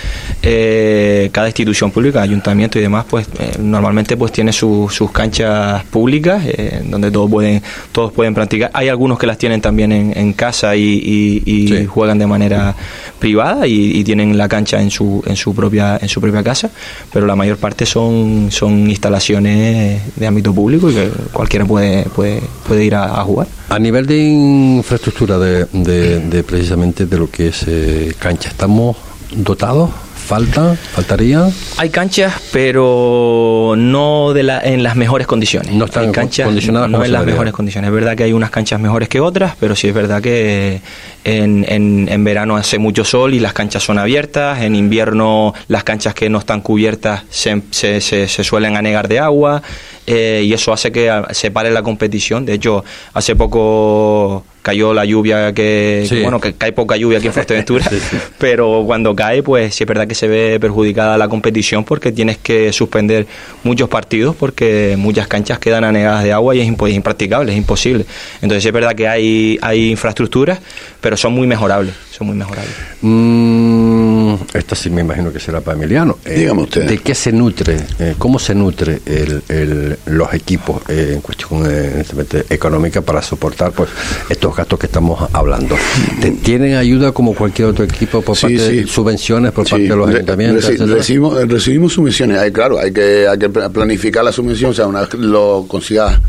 eh, 0.41 1.29
cada 1.31 1.47
institución 1.47 1.91
pública, 1.91 2.21
ayuntamiento 2.21 2.79
y 2.79 2.81
demás, 2.81 3.05
pues 3.07 3.27
eh, 3.39 3.57
normalmente 3.59 4.17
pues 4.17 4.31
tiene 4.31 4.51
sus 4.51 5.11
canchas 5.11 5.83
públicas 5.85 6.43
donde 6.85 7.11
todos 7.11 7.29
pueden, 7.29 7.61
todos 7.91 8.11
pueden 8.11 8.33
practicar. 8.33 8.71
Hay 8.73 8.89
algunos 8.89 9.19
que 9.19 9.27
las 9.27 9.37
tienen 9.37 9.61
también 9.61 9.91
en, 9.91 10.33
casa 10.33 10.75
y, 10.75 11.87
juegan 11.87 12.17
de 12.17 12.27
manera 12.27 12.75
privada 13.19 13.67
y, 13.67 14.03
tienen 14.03 14.37
la 14.37 14.49
cancha 14.49 14.81
en 14.81 14.91
su, 14.91 15.23
en 15.25 15.35
su 15.35 15.55
propia 15.55 15.97
en 16.01 16.09
su 16.09 16.19
propia 16.19 16.43
casa, 16.43 16.69
pero 17.11 17.25
la 17.25 17.35
mayor 17.35 17.57
parte 17.57 17.85
son, 17.85 18.49
son 18.51 18.89
instalaciones 18.89 20.01
de 20.15 20.27
ámbito 20.27 20.53
público 20.53 20.91
y 20.91 20.93
que 20.93 21.09
cualquiera 21.31 21.65
puede, 21.65 22.03
puede, 22.03 22.41
puede 22.67 22.83
ir 22.83 22.95
a, 22.95 23.23
jugar. 23.23 23.47
A 23.69 23.79
nivel 23.79 24.05
de 24.05 24.17
infraestructura 24.17 25.39
de, 25.39 25.65
de, 25.65 26.43
precisamente 26.43 27.05
de 27.05 27.17
lo 27.17 27.29
que 27.29 27.47
es 27.47 27.63
eh, 27.67 28.13
cancha, 28.19 28.49
¿estamos 28.49 28.97
dotados? 29.35 29.89
Falta? 30.33 30.75
¿Faltaría? 30.75 31.47
Hay 31.77 31.89
canchas, 31.91 32.33
pero 32.51 33.75
no 33.77 34.33
de 34.33 34.41
la, 34.41 34.59
en 34.61 34.81
las 34.81 34.95
mejores 34.95 35.27
condiciones. 35.27 35.71
No 35.73 35.85
están 35.85 36.05
hay 36.05 36.11
canchas 36.11 36.45
condicionadas 36.47 36.89
no 36.89 37.03
en 37.05 37.11
las 37.11 37.23
mejores 37.25 37.53
condiciones. 37.53 37.89
Es 37.89 37.93
verdad 37.93 38.15
que 38.17 38.23
hay 38.23 38.33
unas 38.33 38.49
canchas 38.49 38.79
mejores 38.79 39.09
que 39.09 39.19
otras, 39.19 39.53
pero 39.59 39.75
sí 39.75 39.89
es 39.89 39.93
verdad 39.93 40.23
que 40.23 40.81
en, 41.23 41.65
en- 41.69 42.09
en 42.09 42.23
verano 42.23 42.55
hace 42.57 42.79
mucho 42.79 43.05
sol 43.05 43.35
y 43.35 43.39
las 43.39 43.53
canchas 43.53 43.83
son 43.83 43.99
abiertas. 43.99 44.61
En 44.63 44.75
invierno 44.75 45.53
las 45.67 45.83
canchas 45.83 46.15
que 46.15 46.29
no 46.29 46.39
están 46.39 46.61
cubiertas 46.61 47.23
se, 47.29 47.61
se- 47.69 48.01
se- 48.01 48.27
se 48.27 48.43
suelen 48.43 48.75
anegar 48.75 49.07
de 49.07 49.19
agua 49.19 49.61
eh, 50.07 50.41
y 50.45 50.51
eso 50.53 50.73
hace 50.73 50.91
que 50.91 51.11
se 51.31 51.51
pare 51.51 51.69
la 51.69 51.83
competición. 51.83 52.43
De 52.43 52.53
hecho, 52.53 52.83
hace 53.13 53.35
poco 53.35 54.43
cayó 54.63 54.93
la 54.95 55.05
lluvia 55.05 55.53
que, 55.53 56.05
Sí. 56.09 56.15
que, 56.15 56.21
bueno 56.23 56.41
que 56.41 56.53
cae 56.53 56.71
poca 56.71 56.97
lluvia 56.97 57.19
aquí 57.19 57.27
en 57.27 57.33
Fuerteventura 57.33 57.85
pero 58.39 58.83
cuando 58.87 59.15
cae 59.15 59.43
pues 59.43 59.75
sí 59.75 59.83
es 59.83 59.87
verdad 59.87 60.07
que 60.07 60.15
se 60.15 60.27
ve 60.27 60.57
perjudicada 60.59 61.17
la 61.17 61.27
competición 61.27 61.83
porque 61.83 62.11
tienes 62.11 62.37
que 62.39 62.73
suspender 62.73 63.27
muchos 63.63 63.89
partidos 63.89 64.35
porque 64.35 64.95
muchas 64.97 65.27
canchas 65.27 65.59
quedan 65.59 65.83
anegadas 65.83 66.23
de 66.23 66.31
agua 66.33 66.55
y 66.55 66.61
es 66.61 66.67
impo- 66.67 66.91
impracticable 66.91 67.51
es 67.51 67.57
imposible. 67.57 68.05
Entonces 68.41 68.63
sí 68.63 68.69
es 68.69 68.73
verdad 68.73 68.95
que 68.95 69.07
hay 69.07 69.59
hay 69.61 69.91
infraestructuras 69.91 70.59
pero 70.99 71.15
son 71.17 71.33
muy 71.33 71.45
mejorables 71.45 71.93
son 72.11 72.27
muy 72.27 72.35
mejorables. 72.35 72.73
Mm, 73.01 74.12
esta 74.53 74.75
sí 74.75 74.89
me 74.89 75.01
imagino 75.01 75.31
que 75.31 75.39
será 75.39 75.61
para 75.61 75.77
Emiliano. 75.77 76.17
Eh, 76.25 76.39
Dígame 76.39 76.63
usted. 76.63 76.87
¿De 76.87 76.97
qué 76.99 77.15
se 77.15 77.31
nutre, 77.31 77.77
eh, 77.99 78.15
cómo 78.17 78.39
se 78.39 78.53
nutre 78.55 79.01
el, 79.05 79.41
el- 79.49 79.97
los 80.07 80.33
equipos 80.33 80.81
eh, 80.89 81.11
en 81.15 81.21
cuestión 81.21 81.63
eh, 81.69 82.03
económica 82.49 83.01
para 83.01 83.21
soportar 83.21 83.71
pues 83.71 83.89
estos 84.29 84.55
gastos 84.55 84.79
que 84.79 84.85
estamos 84.87 85.29
hablando? 85.33 85.75
¿Te- 86.21 86.31
¿Tienen 86.31 86.75
ayuda 86.75 87.11
como 87.11 87.33
cualquier 87.33 87.69
otro 87.69 87.85
equipo 87.85 88.21
por 88.21 88.35
Sí, 88.35 88.41
parte 88.43 88.71
de 88.71 88.87
subvenciones, 88.87 89.51
por 89.51 89.65
Sí, 89.65 89.71
parte 89.71 89.87
de 89.87 89.95
los 89.95 90.07
re- 90.09 90.15
ayuntamientos? 90.15 90.65
reci- 90.69 90.85
recibimos, 90.87 91.39
eh, 91.41 91.45
recibimos 91.45 91.93
subvenciones. 91.93 92.37
Hay, 92.39 92.51
claro, 92.51 92.79
hay 92.79 92.91
que, 92.91 93.27
hay 93.27 93.37
que 93.37 93.49
pla- 93.49 93.69
planificar 93.69 94.23
la 94.23 94.31
subvención, 94.31 94.71
o 94.71 94.73
sea, 94.73 94.87
una 94.87 95.01
vez 95.01 95.13
lo 95.15 95.65
consigas 95.67 96.19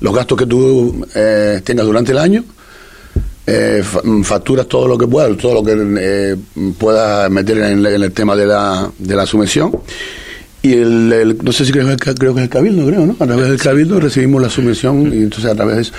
los 0.00 0.14
gastos 0.14 0.38
que 0.38 0.46
tú 0.46 1.06
eh, 1.14 1.60
tengas 1.64 1.84
durante 1.86 2.12
el 2.12 2.18
año, 2.18 2.44
eh, 3.50 3.82
mm, 4.04 4.22
facturas 4.22 4.66
todo 4.66 4.86
lo 4.86 4.98
que 4.98 5.06
puedas, 5.06 5.36
todo 5.38 5.54
lo 5.54 5.62
que 5.64 5.74
eh, 6.00 6.36
puedas 6.78 7.30
meter 7.30 7.56
en, 7.58 7.84
el- 7.86 8.12
tema 8.12 8.36
de 8.36 8.46
la, 8.46 8.90
de 8.98 9.16
la 9.16 9.24
subvención. 9.26 9.72
Y 10.60 10.72
el, 10.72 11.38
no 11.40 11.52
sé 11.52 11.64
si 11.64 11.70
creo, 11.72 11.86
creo 11.96 12.34
que 12.34 12.40
es 12.40 12.44
el 12.44 12.48
Cabildo, 12.50 12.84
creo, 12.86 13.06
¿no? 13.06 13.16
A 13.20 13.26
través 13.26 13.46
del 13.48 13.58
Cabildo 13.60 14.00
recibimos 14.00 14.42
la 14.42 14.50
subvención 14.50 15.12
y 15.14 15.18
entonces 15.22 15.50
a 15.50 15.54
través 15.54 15.76
de 15.76 15.82
eso. 15.82 15.92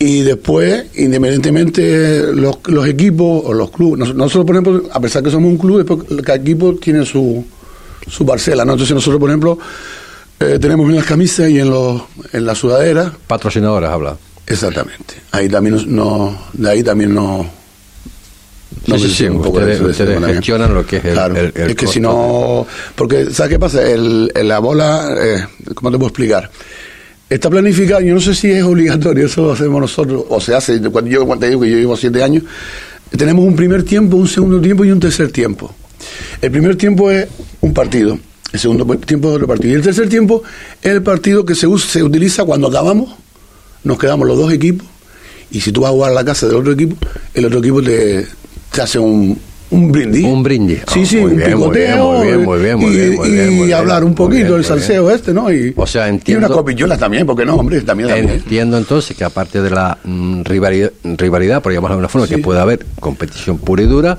Y 0.00 0.22
después, 0.22 0.86
independientemente 0.96 2.32
los, 2.34 2.58
equipos 2.88 3.42
o 3.46 3.54
los 3.54 3.70
clubes, 3.70 4.00
nos- 4.00 4.14
nosotros 4.14 4.44
por 4.46 4.56
ejemplo, 4.56 4.90
a 4.92 5.00
pesar 5.00 5.22
que 5.22 5.30
somos 5.30 5.50
un 5.50 5.58
club, 5.58 6.22
cada 6.24 6.36
equipo 6.38 6.74
tiene 6.74 7.06
su, 7.06 7.44
su 8.08 8.26
parcela, 8.26 8.64
¿no? 8.64 8.72
Entonces 8.72 8.94
nosotros 8.94 9.20
por 9.20 9.30
ejemplo 9.30 9.58
eh, 10.40 10.58
tenemos 10.60 10.88
en 10.90 10.96
las 10.96 11.04
camisas 11.06 11.48
y 11.48 11.60
en, 11.60 11.70
los, 11.70 12.02
en 12.32 12.44
las 12.44 12.58
sudaderas, 12.58 13.12
Patrocinadores 13.28 13.88
habla. 13.88 14.16
Exactamente. 14.50 15.14
Ahí 15.32 15.48
también 15.48 15.82
no, 15.94 16.36
de 16.52 16.70
ahí 16.70 16.82
también 16.82 17.14
no... 17.14 17.48
Sí, 18.86 18.98
sí, 18.98 19.08
sí, 19.10 19.28
ustedes- 19.28 19.80
ustedes 19.80 20.24
gestionan 20.34 20.74
lo 20.74 20.86
que 20.86 20.96
es 20.98 21.04
el- 21.04 21.12
Claro, 21.12 21.36
el- 21.36 21.52
el 21.54 21.70
es 21.70 21.76
que 21.76 21.86
si 21.86 22.00
no... 22.00 22.66
Porque, 22.94 23.26
¿sabes 23.30 23.50
qué 23.50 23.58
pasa? 23.58 23.82
El, 23.88 24.30
la 24.42 24.58
bola, 24.58 25.14
eh, 25.20 25.44
¿cómo 25.74 25.90
te 25.90 25.96
puedo 25.98 26.08
explicar? 26.08 26.50
Está 27.28 27.50
planificado, 27.50 28.00
yo 28.00 28.14
no 28.14 28.20
sé 28.20 28.34
si 28.34 28.50
es 28.50 28.62
obligatorio, 28.64 29.26
eso 29.26 29.42
lo 29.42 29.52
hacemos 29.52 29.80
nosotros, 29.80 30.24
o 30.28 30.40
se 30.40 30.54
hace, 30.54 30.80
cuando 30.90 31.10
yo 31.10 31.26
cuando 31.26 31.44
te 31.44 31.48
digo 31.50 31.60
que 31.62 31.70
yo 31.70 31.76
llevo 31.78 31.96
siete 31.96 32.22
años, 32.22 32.42
tenemos 33.16 33.44
un 33.44 33.54
primer 33.54 33.82
tiempo, 33.84 34.16
un 34.16 34.26
segundo 34.28 34.60
tiempo 34.60 34.84
y 34.84 34.90
un 34.90 34.98
tercer 34.98 35.30
tiempo. 35.30 35.72
El 36.42 36.50
primer 36.50 36.74
tiempo 36.76 37.10
es 37.10 37.28
un 37.60 37.72
partido, 37.74 38.18
el 38.52 38.58
segundo 38.58 38.84
tiempo 38.98 39.28
es 39.30 39.34
otro 39.36 39.46
partido, 39.46 39.72
y 39.74 39.76
el 39.76 39.82
tercer 39.82 40.08
tiempo 40.08 40.42
es 40.82 40.90
el 40.90 41.02
partido 41.02 41.44
que 41.44 41.54
se, 41.54 41.66
usa, 41.68 41.88
se 41.88 42.02
utiliza 42.02 42.44
cuando 42.44 42.66
acabamos, 42.68 43.14
nos 43.84 43.98
quedamos 43.98 44.26
los 44.26 44.36
dos 44.38 44.52
equipos, 44.52 44.86
y 45.50 45.60
si 45.60 45.72
tú 45.72 45.80
vas 45.82 45.90
a 45.90 45.92
jugar 45.92 46.10
a 46.12 46.14
la 46.14 46.24
casa 46.24 46.46
del 46.46 46.56
otro 46.56 46.72
equipo, 46.72 46.96
el 47.34 47.44
otro 47.46 47.58
equipo 47.58 47.82
te, 47.82 48.26
te 48.72 48.82
hace 48.82 48.98
un, 48.98 49.36
un 49.70 49.90
brindis. 49.92 50.24
Un 50.24 50.42
brindis. 50.42 50.78
Sí, 50.92 51.00
Ah, 51.02 51.06
sí, 51.06 51.16
muy 51.16 51.30
un 51.32 51.36
bien, 51.38 51.58
muy 51.58 51.70
bien, 51.76 51.86
picoteo. 51.90 52.12
muy 52.12 52.26
bien, 52.26 52.44
muy 52.44 52.58
bien, 52.60 52.78
muy 52.78 52.90
y, 52.92 53.30
bien, 53.32 53.54
muy 53.56 53.68
y 53.68 53.72
hablar 53.72 54.04
un 54.04 54.14
poquito, 54.14 54.34
bien, 54.36 54.46
el 54.48 54.52
muy 54.54 54.64
salseo 54.64 55.10
este, 55.10 55.32
¿no? 55.32 55.52
Y, 55.52 55.72
O 55.76 55.86
sea, 55.86 56.06
y 56.06 56.10
entiendo- 56.10 56.46
unas 56.46 56.56
copilluelas 56.56 56.98
también, 56.98 57.26
porque 57.26 57.44
no, 57.44 57.54
hombre, 57.56 57.80
también. 57.82 58.08
también. 58.10 58.30
Entiendo 58.30 58.78
entonces 58.78 59.16
que 59.16 59.24
aparte 59.24 59.60
de 59.60 59.70
la 59.70 59.98
mm, 60.04 60.42
rivalidad, 60.44 60.92
rivalidad, 61.04 61.62
por 61.62 61.72
llamarlo 61.72 61.94
de 61.96 61.98
alguna 61.98 62.08
forma, 62.08 62.26
Sí. 62.26 62.34
que 62.36 62.42
puede 62.42 62.60
haber 62.60 62.86
competición 63.00 63.58
pura 63.58 63.82
y 63.82 63.86
dura, 63.86 64.16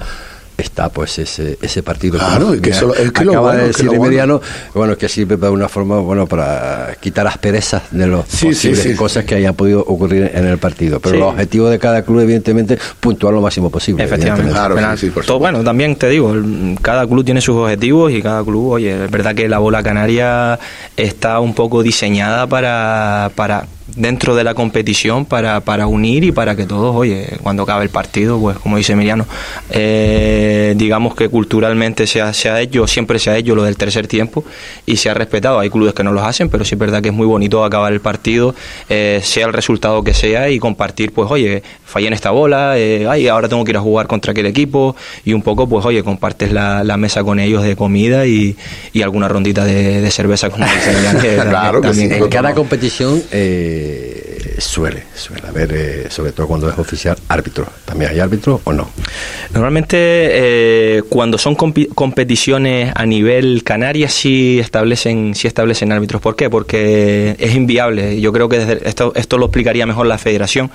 está 0.62 0.90
pues 0.90 1.20
ese 1.20 1.58
ese 1.62 1.84
partido. 1.84 2.18
Claro, 2.20 2.52
que 2.54 2.70
me 2.70 2.76
eso- 2.76 2.96
es 2.96 3.12
que 3.12 3.26
lo 3.26 3.32
acaba 3.32 3.48
bueno, 3.50 3.64
de 3.64 3.70
es 3.70 3.76
que 3.76 3.84
decir 3.84 3.86
lo 3.86 3.92
bueno. 3.92 4.06
Emiliano, 4.06 4.42
bueno, 4.74 4.98
que 4.98 5.10
sirve 5.10 5.38
de 5.38 5.50
una 5.50 5.68
forma, 5.70 6.00
bueno, 6.00 6.28
para 6.28 6.96
quitar 7.00 7.28
asperezas 7.28 7.84
de 7.92 8.08
los 8.08 8.26
Sí, 8.28 8.38
sí, 8.38 8.46
posibles 8.70 8.80
sí. 8.84 8.96
cosas 8.96 9.26
que 9.26 9.36
hayan 9.36 9.54
podido 9.56 9.82
ocurrir 9.82 10.32
en 10.34 10.46
el 10.46 10.58
partido. 10.58 11.00
Pero 11.00 11.16
Sí. 11.16 11.18
el 11.18 11.24
objetivo 11.24 11.70
de 11.70 11.80
cada 11.80 12.04
club, 12.04 12.20
evidentemente, 12.22 12.78
puntuar 13.00 13.34
lo 13.34 13.42
máximo 13.42 13.70
posible. 13.70 14.04
Efectivamente. 14.04 14.52
Claro, 14.52 14.76
Bueno, 14.76 14.92
sí, 14.98 15.08
sí, 15.08 15.12
por 15.12 15.26
todo- 15.26 15.40
bueno, 15.40 15.64
también 15.64 15.96
te 15.96 16.10
digo, 16.10 16.34
cada 16.82 17.06
club 17.08 17.24
tiene 17.26 17.42
sus 17.42 17.56
objetivos 17.56 18.12
y 18.12 18.22
cada 18.22 18.44
club, 18.44 18.70
oye, 18.72 19.06
es 19.06 19.12
verdad 19.12 19.36
que 19.36 19.48
la 19.50 19.58
bola 19.60 19.82
canaria 19.84 20.60
está 20.98 21.40
un 21.40 21.54
poco 21.54 21.84
diseñada 21.84 22.48
para, 22.48 23.32
para 23.36 23.66
dentro 23.96 24.36
de 24.36 24.44
la 24.44 24.54
competición 24.54 25.26
para, 25.26 25.60
para 25.62 25.88
unir 25.88 26.24
y 26.24 26.32
para 26.32 26.56
que 26.56 26.66
todos, 26.66 26.96
oye, 26.96 27.28
cuando 27.44 27.64
acabe 27.64 27.84
el 27.84 27.90
partido, 27.90 28.40
pues 28.40 28.58
como 28.58 28.78
dice 28.78 28.94
Emiliano, 28.94 29.26
eh, 29.70 30.74
digamos 30.78 31.16
que 31.16 31.30
culturalmente 31.30 32.08
se 32.08 32.22
ha, 32.22 32.34
se 32.34 32.50
ha 32.50 32.62
hecho, 32.62 32.88
siempre 32.88 33.20
se 33.20 33.30
ha 33.30 33.38
hecho 33.38 33.56
lo 33.56 33.64
del 33.64 33.78
tercer 33.78 34.08
tiempo 34.08 34.44
y 34.86 34.98
se 34.98 35.10
ha 35.10 35.14
respetado. 35.14 35.60
Hay 35.60 35.70
clubes 35.70 35.94
que 35.94 36.04
no 36.04 36.12
los 36.12 36.24
hacen, 36.24 36.50
pero 36.50 36.64
sí 36.66 36.76
es 36.76 36.80
verdad 36.80 37.02
que 37.02 37.10
es 37.10 37.16
muy 37.16 37.26
bonito 37.28 37.64
acabar 37.64 37.92
el 37.94 38.02
partido, 38.02 38.56
eh, 38.90 39.22
sea 39.24 39.48
el 39.48 39.54
resultado 39.54 40.04
que 40.04 40.14
sea 40.14 40.50
y 40.50 40.60
compartir, 40.60 41.12
pues 41.12 41.30
oye, 41.32 41.64
fallé 41.86 42.08
en 42.08 42.14
esta 42.14 42.32
bola, 42.32 42.78
eh, 42.78 43.08
ay, 43.10 43.28
ahora 43.28 43.50
tengo 43.50 43.64
que 43.64 43.72
ir 43.72 43.78
a 43.78 43.82
jugar 43.82 44.08
contra 44.08 44.32
aquel 44.32 44.46
equipo 44.46 44.96
y 45.26 45.34
un 45.34 45.42
poco, 45.42 45.68
pues 45.68 45.86
oye, 45.86 46.04
compartes 46.04 46.52
la, 46.52 46.84
la 46.84 46.98
mesa 46.98 47.24
con 47.24 47.40
ellos 47.40 47.64
de 47.64 47.76
comida 47.76 48.26
y, 48.26 48.56
y 48.94 49.02
alguna 49.02 49.28
rondita 49.28 49.66
de, 49.66 50.02
de 50.02 50.12
cerveza, 50.12 50.50
como 50.50 50.66
dice 50.66 50.92
Emiliano, 50.92 51.20
que 51.20 51.28
también- 51.36 51.52
Claro 51.62 51.82
que 51.82 51.94
sí. 51.94 52.08
En 52.12 52.28
cada 52.30 52.54
competición 52.54 53.22
eh, 53.32 53.81
suele, 54.60 55.04
suele 55.16 55.48
haber, 55.48 55.72
eh, 55.74 56.08
sobre 56.10 56.32
todo 56.32 56.48
cuando 56.48 56.70
es 56.70 56.78
oficial, 56.78 57.18
árbitro. 57.28 57.66
¿También 57.86 58.12
hay 58.12 58.20
árbitro 58.20 58.62
o 58.64 58.74
no? 58.74 58.90
Normalmente 59.54 59.98
eh, 60.00 61.04
cuando 61.10 61.38
son 61.38 61.56
competiciones 61.56 62.92
a 62.96 63.06
nivel 63.06 63.64
Canarias 63.64 64.14
sí 64.14 64.60
establecen 64.60 65.36
sí 65.36 65.48
establecen 65.48 65.92
árbitros. 65.92 66.22
¿Por 66.22 66.36
qué? 66.36 66.50
Porque 66.50 67.36
es 67.40 67.56
inviable. 67.56 68.20
Yo 68.22 68.32
creo 68.32 68.48
que 68.50 68.60
desde 68.60 68.88
esto, 68.88 69.12
esto 69.16 69.38
lo 69.38 69.46
explicaría 69.48 69.86
mejor 69.86 70.06
la 70.08 70.18
Federación. 70.18 70.70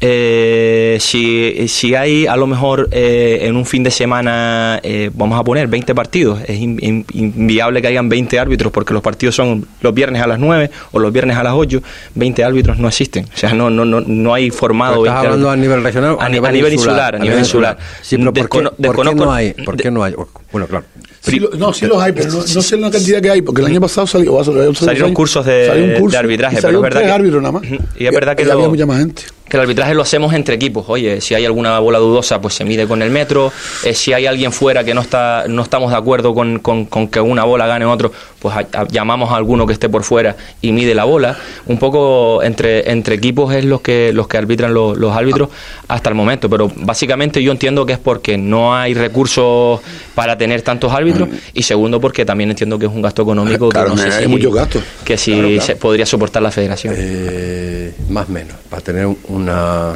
Eh, 0.00 0.98
si, 1.00 1.68
si 1.68 1.94
hay 1.94 2.26
a 2.26 2.36
lo 2.36 2.46
mejor 2.46 2.88
eh, 2.92 3.38
en 3.42 3.56
un 3.56 3.64
fin 3.64 3.82
de 3.82 3.90
semana, 3.90 4.78
eh, 4.82 5.10
vamos 5.14 5.40
a 5.40 5.44
poner 5.44 5.68
20 5.68 5.94
partidos, 5.94 6.40
es 6.46 6.58
in- 6.60 6.78
in- 6.82 7.04
inviable 7.14 7.80
que 7.80 7.88
hayan 7.88 8.08
20 8.08 8.38
árbitros 8.38 8.70
porque 8.72 8.92
los 8.92 9.02
partidos 9.02 9.34
son 9.34 9.66
los 9.80 9.94
viernes 9.94 10.20
a 10.20 10.26
las 10.26 10.38
9 10.38 10.70
o 10.92 10.98
los 10.98 11.12
viernes 11.12 11.36
a 11.36 11.42
las 11.42 11.54
8, 11.54 11.82
20 12.14 12.35
árbitros 12.44 12.78
no 12.78 12.88
existen. 12.88 13.24
O 13.24 13.36
sea, 13.36 13.52
no, 13.54 13.70
no, 13.70 13.84
no, 13.84 14.00
no 14.00 14.34
hay 14.34 14.50
formado 14.50 15.04
¿Estás 15.04 15.14
20 15.14 15.26
hablando 15.26 15.50
a 15.50 15.56
nivel 15.56 15.82
regional 15.82 16.12
o 16.12 16.20
A 16.20 16.28
ni- 16.28 16.38
a 16.38 16.52
nivel 16.52 16.72
insular, 16.72 17.16
a 17.16 17.18
nivel 17.18 17.38
insular. 17.38 17.76
Sí, 18.02 18.16
pero 18.18 18.32
¿por 18.32 18.48
qué, 18.48 18.70
por 18.92 19.14
no 19.14 19.32
hay? 19.32 19.52
¿Por 19.52 19.76
qué 19.76 19.90
no 19.90 20.02
hay? 20.04 20.14
Bueno, 20.52 20.66
claro. 20.66 20.84
Sí 21.20 21.40
lo- 21.40 21.50
no, 21.50 21.72
sí 21.72 21.86
los 21.86 22.00
hay, 22.00 22.12
pero 22.12 22.28
no, 22.30 22.36
no 22.38 22.62
sé 22.62 22.76
la 22.76 22.90
cantidad 22.90 23.20
que 23.20 23.30
hay, 23.30 23.42
porque 23.42 23.60
el 23.60 23.66
año 23.66 23.80
pasado 23.80 24.06
salió, 24.06 24.42
Salieron 24.44 25.12
cursos 25.14 25.44
de- 25.44 25.66
salió 25.66 25.84
un 25.84 25.94
curso 26.00 26.12
de 26.12 26.18
arbitraje, 26.18 26.58
y 26.58 26.60
pero 26.62 26.76
es 26.78 26.82
verdad 26.82 26.98
tres 27.00 27.08
que- 27.10 27.14
árbitros 27.14 27.42
nada 27.42 27.52
más. 27.52 27.62
Ujú, 27.64 27.74
y 27.98 28.06
es 28.06 28.12
verdad 28.12 28.36
que 28.36 28.42
había 28.42 28.54
lo- 28.54 28.70
mucha 28.70 28.86
más 28.86 28.98
gente. 28.98 29.22
Que 29.48 29.56
el 29.56 29.60
arbitraje 29.60 29.94
lo 29.94 30.02
hacemos 30.02 30.34
entre 30.34 30.56
equipos. 30.56 30.86
Oye, 30.88 31.20
si 31.20 31.32
hay 31.34 31.44
alguna 31.44 31.78
bola 31.78 31.98
dudosa, 32.00 32.40
pues 32.40 32.54
se 32.54 32.64
mide 32.64 32.88
con 32.88 33.00
el 33.00 33.10
metro. 33.10 33.52
Eh, 33.84 33.94
si 33.94 34.12
hay 34.12 34.26
alguien 34.26 34.50
fuera 34.50 34.82
que 34.82 34.92
no 34.92 35.00
está 35.00 35.44
no 35.46 35.62
estamos 35.62 35.92
de 35.92 35.96
acuerdo 35.96 36.34
con, 36.34 36.58
con- 36.58 36.86
con 36.86 37.06
que 37.06 37.20
una 37.20 37.44
bola 37.44 37.68
gane 37.68 37.84
otro, 37.84 38.10
pues 38.40 38.56
a- 38.56 38.66
a- 38.80 38.88
llamamos 38.88 39.30
a 39.30 39.36
alguno 39.36 39.64
que 39.64 39.72
esté 39.72 39.88
por 39.88 40.02
fuera 40.02 40.34
y 40.60 40.72
mide 40.72 40.96
la 40.96 41.04
bola. 41.04 41.36
Un 41.66 41.78
poco 41.78 42.42
entre 42.42 42.90
entre 42.90 43.14
equipos 43.14 43.54
es 43.54 43.64
los 43.64 43.80
que 43.82 44.12
los 44.12 44.26
que 44.26 44.36
arbitran 44.36 44.74
los, 44.74 44.96
los 44.98 45.16
árbitros 45.16 45.48
hasta 45.86 46.08
el 46.08 46.16
momento. 46.16 46.50
Pero 46.50 46.68
básicamente 46.74 47.40
yo 47.40 47.52
entiendo 47.52 47.86
que 47.86 47.92
es 47.92 47.98
porque 48.00 48.36
no 48.36 48.74
hay 48.74 48.94
recursos 48.94 49.80
para 50.16 50.36
tener 50.36 50.62
tantos 50.62 50.92
árbitros 50.92 51.28
y 51.54 51.62
segundo 51.62 52.00
porque 52.00 52.24
también 52.24 52.50
entiendo 52.50 52.80
que 52.80 52.86
es 52.86 52.92
un 52.92 53.00
gasto 53.00 53.22
económico 53.22 53.68
Claro, 53.68 53.90
que 53.90 53.96
no 53.96 54.02
sé 54.02 54.08
hay 54.12 54.22
si, 54.24 54.28
muchos 54.28 54.52
gastos. 54.52 54.82
que 55.04 55.16
si 55.16 55.30
Claro, 55.34 55.48
claro. 55.50 55.62
se 55.62 55.76
podría 55.76 56.04
soportar 56.06 56.42
la 56.42 56.50
federación. 56.50 56.94
Eh, 56.96 57.92
más 58.08 58.28
o 58.28 58.32
menos, 58.32 58.56
para 58.68 58.82
tener 58.82 59.06
una... 59.36 59.92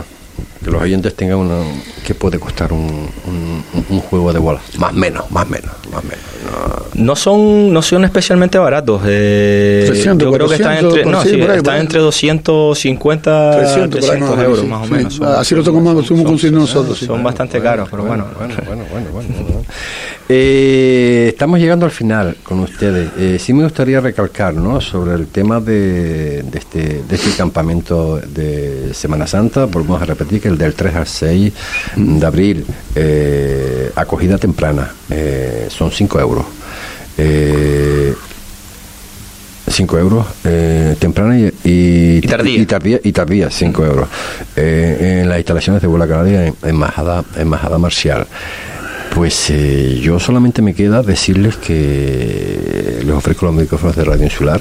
Que 0.64 0.70
los 0.70 0.80
oyentes 0.80 1.14
tengan 1.16 1.38
una... 1.38 1.62
¿Qué 2.06 2.14
puede 2.14 2.38
costar 2.38 2.72
un, 2.72 3.08
un, 3.26 3.64
un 3.88 4.00
juego 4.00 4.32
de 4.32 4.38
bola? 4.38 4.60
Más 4.78 4.92
menos, 4.94 5.30
más 5.30 5.48
menos, 5.48 5.72
más 5.92 6.04
menos. 6.04 6.24
No. 6.44 6.80
No 7.04 7.16
son, 7.16 7.72
no 7.72 7.80
son 7.82 8.04
especialmente 8.04 8.58
baratos. 8.58 9.00
eh, 9.06 9.84
300, 9.86 10.26
yo 10.28 10.32
creo 10.32 10.48
que 10.48 10.54
están 10.56 10.80
400, 10.80 10.98
entre, 10.98 11.12
no, 11.12 11.22
sí, 11.22 11.28
sí, 11.30 11.40
ahí, 11.50 11.56
están 11.58 11.76
entre 11.78 12.00
250 12.00 13.50
300, 13.58 13.90
300, 14.00 14.00
por 14.00 14.10
ahí, 14.10 14.20
más 14.20 14.30
o 14.30 14.36
menos, 14.36 14.44
euros 14.44 14.60
sí. 14.60 14.66
más 14.66 14.80
o 14.82 14.84
Sí, 14.86 14.92
menos. 14.92 15.14
Son, 15.14 15.26
así 15.28 15.54
lo 15.54 15.62
tocamos, 15.62 15.98
estuvimos 16.02 16.26
consiguiendo 16.26 16.60
nosotros. 16.60 16.98
sí. 16.98 17.06
son 17.06 17.22
bastante 17.22 17.60
caros, 17.60 17.88
pero 17.90 18.04
bueno. 18.04 18.26
Bueno, 18.38 18.54
bueno, 18.66 18.84
bueno, 18.92 19.06
bueno, 19.12 19.28
bueno. 19.32 19.62
Eh, 20.32 21.26
estamos 21.30 21.58
llegando 21.58 21.86
al 21.86 21.90
final 21.90 22.36
con 22.44 22.60
ustedes. 22.60 23.10
Eh, 23.18 23.36
sí 23.40 23.52
me 23.52 23.64
gustaría 23.64 24.00
recalcar 24.00 24.54
¿no? 24.54 24.80
sobre 24.80 25.14
el 25.14 25.26
tema 25.26 25.58
de, 25.58 26.44
de, 26.44 26.56
este, 26.58 27.02
de 27.02 27.16
este 27.16 27.30
campamento 27.36 28.20
de 28.24 28.94
Semana 28.94 29.26
Santa. 29.26 29.64
Volvemos 29.64 30.00
a 30.00 30.04
repetir 30.04 30.40
que 30.40 30.46
el 30.46 30.56
del 30.56 30.74
3 30.74 30.94
al 30.94 31.06
6 31.08 31.52
de 31.96 32.24
abril, 32.26 32.64
eh, 32.94 33.90
acogida 33.94 34.38
temprana, 34.38 34.92
eh, 35.10 35.66
son 35.70 35.90
5 35.90 36.20
euros. 36.20 36.44
Eh, 37.18 38.14
5 39.68 39.98
euros 39.98 40.26
eh, 40.44 40.96
temprana 40.98 41.38
y, 41.38 41.44
y, 41.64 42.16
Y 42.18 42.20
tardía. 42.22 42.58
y 42.60 42.66
tardía, 42.66 43.00
y 43.04 43.12
tardía 43.12 43.50
5 43.50 43.84
euros 43.86 44.08
Eh, 44.56 45.20
en 45.22 45.28
las 45.28 45.38
instalaciones 45.38 45.80
de 45.80 45.86
Bola 45.88 46.08
Canaria 46.08 46.46
en 46.46 46.54
Embajada, 46.62 47.24
Embajada 47.36 47.78
Marcial 47.78 48.26
pues 49.14 49.50
eh, 49.50 49.98
yo 50.02 50.18
solamente 50.20 50.62
me 50.62 50.72
queda 50.74 51.02
decirles 51.02 51.56
que 51.56 53.00
les 53.04 53.12
ofrezco 53.14 53.46
los 53.46 53.54
micrófonos 53.56 53.96
de 53.96 54.04
Radio 54.04 54.24
Insular 54.24 54.60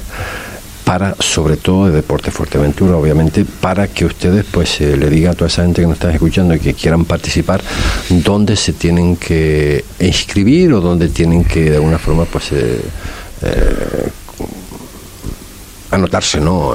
para, 0.90 1.16
sobre 1.20 1.56
todo 1.56 1.86
de 1.86 1.92
Deporte 1.92 2.32
Fuerteventura, 2.32 2.98
obviamente, 2.98 3.46
para 3.46 3.88
que 3.88 4.06
ustedes 4.06 4.44
pues 4.50 4.82
eh, 4.82 4.98
le 4.98 5.08
digan 5.08 5.34
a 5.34 5.36
toda 5.36 5.48
esa 5.48 5.62
gente 5.62 5.82
que 5.82 5.88
nos 5.88 5.98
están 5.98 6.10
escuchando 6.10 6.56
y 6.56 6.60
que 6.60 6.74
quieran 6.74 7.06
participar, 7.06 7.62
dónde 8.10 8.56
se 8.56 8.74
tienen 8.74 9.16
que 9.16 9.86
inscribir 10.00 10.74
o 10.74 10.82
dónde 10.82 11.10
tienen 11.10 11.44
que 11.44 11.70
de 11.70 11.76
alguna 11.76 12.00
forma 12.00 12.26
pues 12.26 12.54
eh, 12.54 12.82
eh, 13.44 14.10
anotarse, 15.92 16.40
¿no? 16.40 16.74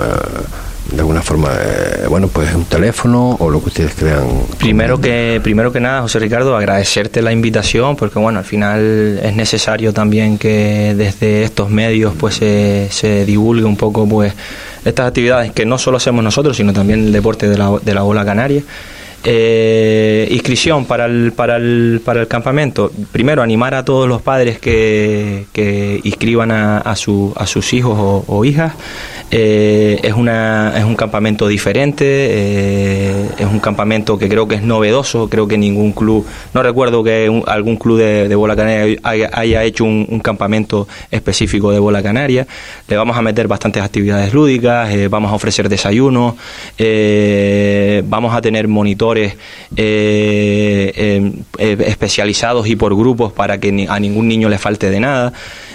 De 0.90 1.00
alguna 1.00 1.22
forma, 1.22 1.48
eh, 1.54 2.06
bueno, 2.08 2.28
pues 2.28 2.54
un 2.54 2.66
teléfono 2.66 3.36
o 3.40 3.50
lo 3.50 3.60
que 3.60 3.68
ustedes 3.68 3.94
crean. 3.94 4.26
Primero 4.58 5.00
que, 5.00 5.40
primero 5.42 5.72
que 5.72 5.80
nada, 5.80 6.02
José 6.02 6.18
Ricardo, 6.18 6.56
agradecerte 6.56 7.22
la 7.22 7.32
invitación, 7.32 7.96
porque 7.96 8.18
bueno, 8.18 8.38
al 8.40 8.44
final 8.44 9.18
es 9.22 9.34
necesario 9.34 9.92
también 9.92 10.36
que 10.36 10.94
desde 10.94 11.42
estos 11.42 11.70
medios 11.70 12.12
pues 12.18 12.36
se, 12.36 12.88
se 12.90 13.24
divulgue 13.24 13.64
un 13.64 13.76
poco 13.76 14.06
pues 14.06 14.34
estas 14.84 15.08
actividades 15.08 15.52
que 15.52 15.64
no 15.64 15.78
solo 15.78 15.96
hacemos 15.96 16.22
nosotros, 16.22 16.56
sino 16.56 16.72
también 16.72 17.06
el 17.06 17.12
deporte 17.12 17.48
de 17.48 17.56
la, 17.56 17.78
de 17.82 17.94
la 17.94 18.04
ola 18.04 18.24
canaria. 18.24 18.62
Eh, 19.26 20.28
inscripción 20.30 20.84
para 20.84 21.06
el, 21.06 21.32
para, 21.32 21.56
el, 21.56 22.02
para 22.04 22.20
el 22.20 22.28
campamento. 22.28 22.92
Primero, 23.10 23.42
animar 23.42 23.74
a 23.74 23.82
todos 23.82 24.06
los 24.06 24.20
padres 24.20 24.58
que, 24.58 25.46
que 25.50 25.98
inscriban 26.04 26.50
a, 26.50 26.78
a, 26.78 26.94
su, 26.94 27.32
a 27.34 27.46
sus 27.46 27.72
hijos 27.72 28.24
o 28.26 28.44
hijas. 28.44 28.74
Eh, 29.36 29.98
es, 30.04 30.12
una, 30.14 30.72
es 30.78 30.84
un 30.84 30.94
campamento 30.94 31.48
diferente, 31.48 32.04
eh, 32.06 33.26
es 33.36 33.46
un 33.46 33.58
campamento 33.58 34.16
que 34.16 34.28
creo 34.28 34.46
que 34.46 34.54
es 34.54 34.62
novedoso, 34.62 35.28
creo 35.28 35.48
que 35.48 35.58
ningún 35.58 35.90
club, 35.90 36.24
no 36.52 36.62
recuerdo 36.62 37.02
que 37.02 37.42
algún 37.48 37.74
club 37.76 37.98
de, 37.98 38.28
de 38.28 38.34
bola 38.36 38.54
canaria 38.54 38.96
haya, 39.02 39.64
hecho 39.64 39.82
un, 39.84 40.20
campamento 40.20 40.86
específico 41.10 41.72
de 41.72 41.80
bola 41.80 42.00
canaria. 42.00 42.46
Le 42.86 42.96
vamos 42.96 43.16
a 43.16 43.22
meter 43.22 43.48
bastantes 43.48 43.82
actividades 43.82 44.32
lúdicas, 44.32 44.94
eh, 44.94 45.08
vamos 45.08 45.32
a 45.32 45.34
ofrecer 45.34 45.68
desayunos, 45.68 46.34
vamos 48.04 48.34
a 48.36 48.40
tener 48.40 48.68
monitores 48.68 49.34
eh, 49.76 51.32
especializados 51.58 52.68
y 52.68 52.76
por 52.76 52.94
grupos 52.96 53.32
para 53.32 53.58
que 53.58 53.72
ni- 53.72 53.86
a 53.88 53.98
ningún 53.98 54.28
niño 54.28 54.48
le 54.48 54.58
falte 54.58 54.90
de 54.90 55.00
nada 55.00 55.32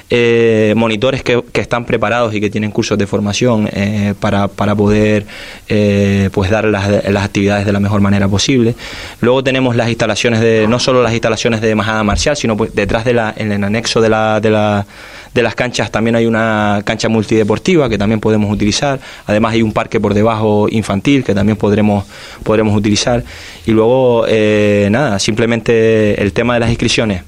eh, 0.10 0.74
monitores 0.76 1.24
que, 1.24 1.44
que 1.52 1.62
están 1.62 1.86
preparados 1.86 2.34
y 2.34 2.42
que 2.42 2.50
tienen 2.50 2.72
cursos 2.72 2.98
de 2.98 3.08
formación 3.08 3.70
eh, 3.72 4.14
para, 4.20 4.48
para 4.48 4.76
poder 4.76 5.26
eh, 5.68 6.30
pues 6.32 6.50
dar 6.50 6.66
las, 6.66 6.90
las 7.06 7.24
actividades 7.24 7.66
de 7.66 7.72
la 7.72 7.80
mejor 7.80 8.02
manera 8.02 8.28
posible. 8.28 8.76
Luego 9.22 9.44
tenemos 9.44 9.76
las 9.76 9.90
instalaciones 9.90 10.40
de, 10.42 10.68
no 10.68 10.80
solo 10.80 11.04
las 11.04 11.14
instalaciones 11.14 11.62
de 11.62 11.76
majada 11.76 12.04
marcial, 12.04 12.36
sino 12.36 12.58
pues 12.58 12.74
detrás 12.74 13.06
de 13.06 13.14
la, 13.14 13.34
en 13.36 13.52
el 13.52 13.64
anexo 13.64 14.02
de 14.02 14.10
la, 14.10 14.40
de 14.40 14.50
la 14.50 14.86
de 15.34 15.44
las 15.44 15.56
canchas 15.56 15.92
también 15.92 16.16
hay 16.16 16.26
una 16.26 16.82
cancha 16.84 17.10
multideportiva 17.10 17.90
que 17.90 17.98
también 17.98 18.20
podemos 18.20 18.52
utilizar. 18.52 19.00
Además 19.28 19.54
hay 19.54 19.62
un 19.62 19.74
parque 19.74 20.00
por 20.00 20.14
debajo 20.14 20.68
infantil 20.70 21.24
que 21.24 21.36
también 21.36 21.58
podremos, 21.58 22.06
podremos 22.44 22.76
utilizar. 22.76 23.24
Y 23.66 23.72
luego, 23.72 24.26
eh, 24.28 24.88
nada, 24.92 25.20
simplemente 25.20 26.22
el 26.22 26.34
tema 26.34 26.56
de 26.56 26.62
las 26.62 26.70
inscripciones. 26.70 27.24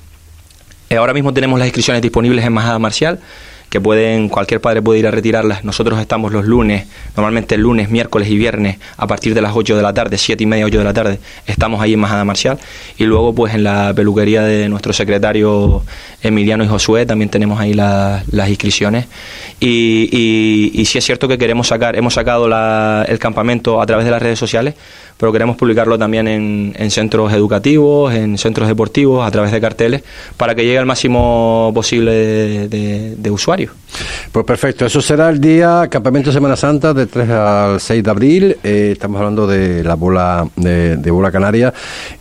Eh, 0.92 0.98
ahora 0.98 1.14
mismo 1.14 1.34
tenemos 1.34 1.58
las 1.58 1.68
inscripciones 1.70 2.02
disponibles 2.02 2.44
en 2.44 2.52
Majada 2.52 2.78
Marcial, 2.78 3.18
que 3.70 3.80
pueden, 3.80 4.28
cualquier 4.28 4.60
padre 4.60 4.82
puede 4.82 5.00
ir 5.00 5.08
a 5.08 5.12
retirarlas. 5.12 5.64
Nosotros 5.64 5.98
estamos 6.02 6.34
los 6.34 6.44
lunes, 6.44 6.86
normalmente 7.16 7.56
el 7.56 7.62
lunes, 7.62 7.90
miércoles 7.90 8.28
y 8.28 8.36
viernes, 8.38 8.76
a 8.98 9.08
partir 9.08 9.34
de 9.34 9.42
las 9.42 9.54
8 9.56 9.78
de 9.78 9.82
la 9.82 9.94
tarde, 9.94 10.18
7 10.18 10.44
y 10.44 10.48
media, 10.48 10.66
8 10.66 10.80
de 10.80 10.84
la 10.84 10.92
tarde, 10.92 11.20
estamos 11.48 11.80
ahí 11.82 11.94
en 11.94 12.00
Majada 12.02 12.26
Marcial. 12.26 12.60
Y 12.98 13.06
luego, 13.06 13.34
pues 13.34 13.54
en 13.54 13.64
la 13.64 13.94
peluquería 13.96 14.42
de 14.42 14.68
nuestro 14.68 14.92
secretario 14.92 15.82
Emiliano 16.22 16.66
y 16.66 16.68
Josué, 16.68 17.06
también 17.06 17.30
tenemos 17.30 17.58
ahí 17.62 17.74
la- 17.74 18.22
las 18.30 18.50
inscripciones. 18.50 19.06
Y, 19.62 20.10
y, 20.12 20.72
y 20.82 20.84
sí 20.84 20.98
es 20.98 21.06
cierto 21.06 21.30
que 21.30 21.38
queremos 21.38 21.68
sacar, 21.70 21.96
hemos 21.96 22.16
sacado 22.16 22.50
la- 22.50 23.06
el 23.08 23.18
campamento 23.18 23.82
a 23.82 23.86
través 23.86 24.04
de 24.04 24.12
las 24.12 24.22
redes 24.22 24.38
sociales, 24.38 24.74
pero 25.22 25.32
queremos 25.32 25.56
publicarlo 25.56 26.00
también 26.00 26.28
en, 26.28 26.74
en 26.76 26.90
centros 26.90 27.32
educativos, 27.32 28.12
en 28.14 28.40
centros 28.40 28.68
deportivos, 28.68 29.24
a 29.26 29.30
través 29.30 29.52
de 29.52 29.62
carteles, 29.62 30.02
para 30.36 30.56
que 30.56 30.64
llegue 30.66 30.80
al 30.80 30.88
máximo 30.88 31.72
posible 31.76 32.12
de, 32.12 32.68
de- 32.68 33.16
de 33.18 33.30
usuarios. 33.32 33.72
Pues 34.32 34.46
perfecto, 34.46 34.86
eso 34.86 35.00
será 35.02 35.30
el 35.30 35.40
día 35.40 35.88
Campamento 35.92 36.32
Semana 36.32 36.56
Santa 36.56 36.94
del 36.94 37.08
3 37.08 37.30
al 37.30 37.80
6 37.80 38.04
de 38.04 38.10
abril. 38.10 38.58
Eh, 38.64 38.90
estamos 38.94 39.20
hablando 39.20 39.46
de 39.46 39.84
la 39.84 39.94
bola 39.96 40.48
de, 40.56 40.98
de 40.98 41.12
bola 41.12 41.32
canaria 41.32 41.72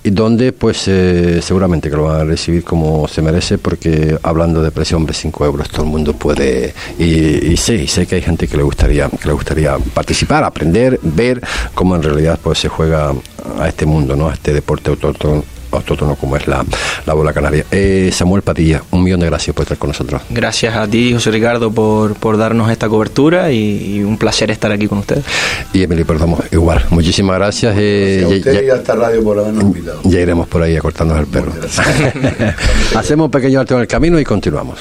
y 0.02 0.10
donde 0.10 0.52
pues 0.52 0.86
eh, 0.88 1.40
seguramente 1.40 1.88
que 1.88 1.96
lo 1.96 2.04
van 2.04 2.20
a 2.20 2.24
recibir 2.24 2.64
como 2.64 3.08
se 3.08 3.22
merece 3.22 3.56
porque 3.56 4.18
hablando 4.22 4.62
de 4.62 4.70
precio, 4.72 4.96
hombre, 4.98 5.14
5 5.14 5.44
euros 5.46 5.70
todo 5.70 5.84
el 5.84 5.90
mundo 5.90 6.12
puede 6.12 6.74
y, 6.98 7.52
y 7.52 7.56
sé, 7.56 7.76
y 7.76 7.86
sé 7.86 8.06
que 8.06 8.16
hay 8.16 8.22
gente 8.22 8.46
que 8.46 8.56
le 8.58 8.62
gustaría 8.62 9.08
que 9.08 9.26
le 9.28 9.32
gustaría 9.32 9.76
participar, 9.94 10.44
aprender, 10.44 10.98
ver 11.02 11.40
cómo 11.74 11.94
en 11.96 12.02
realidad 12.02 12.38
pues 12.42 12.58
se 12.58 12.68
juega 12.68 12.89
a 12.94 13.68
este 13.68 13.86
mundo, 13.86 14.16
¿no? 14.16 14.28
A 14.28 14.34
este 14.34 14.52
deporte 14.52 14.90
autóctono 14.90 15.44
autóctono 15.72 16.16
como 16.16 16.36
es 16.36 16.48
la, 16.48 16.64
la 17.06 17.14
bola 17.14 17.32
canaria. 17.32 17.64
Eh, 17.70 18.10
Samuel 18.12 18.42
Padilla, 18.42 18.82
un 18.90 19.04
millón 19.04 19.20
de 19.20 19.26
gracias 19.26 19.54
por 19.54 19.62
estar 19.62 19.78
con 19.78 19.90
nosotros. 19.90 20.20
Gracias 20.28 20.74
a 20.74 20.88
ti, 20.88 21.12
José 21.12 21.30
Ricardo, 21.30 21.70
por, 21.70 22.14
por 22.16 22.36
darnos 22.36 22.68
esta 22.72 22.88
cobertura 22.88 23.52
y, 23.52 23.98
y 23.98 24.02
un 24.02 24.18
placer 24.18 24.50
estar 24.50 24.72
aquí 24.72 24.88
con 24.88 24.98
ustedes. 24.98 25.24
Y 25.72 25.84
Emily 25.84 26.02
Perdomo, 26.02 26.40
igual. 26.50 26.84
Muchísimas 26.90 27.36
gracias. 27.36 27.76
eh, 27.78 28.24
a 28.26 28.28
ya- 28.30 28.36
usted 28.36 28.52
ya- 28.54 28.62
y 28.64 28.70
a 28.70 28.74
esta 28.74 28.96
radio 28.96 29.22
por 29.22 29.38
habernos 29.38 29.62
invitado. 29.62 30.00
ya 30.02 30.18
iremos 30.18 30.48
por 30.48 30.60
ahí 30.60 30.76
a 30.76 30.80
cortarnos 30.80 31.16
el 31.20 31.26
pelo. 31.26 31.52
Hacemos 32.96 33.26
un 33.26 33.30
pequeño 33.30 33.60
alto 33.60 33.76
en 33.76 33.82
el 33.82 33.86
camino 33.86 34.18
y 34.18 34.24
continuamos. 34.24 34.80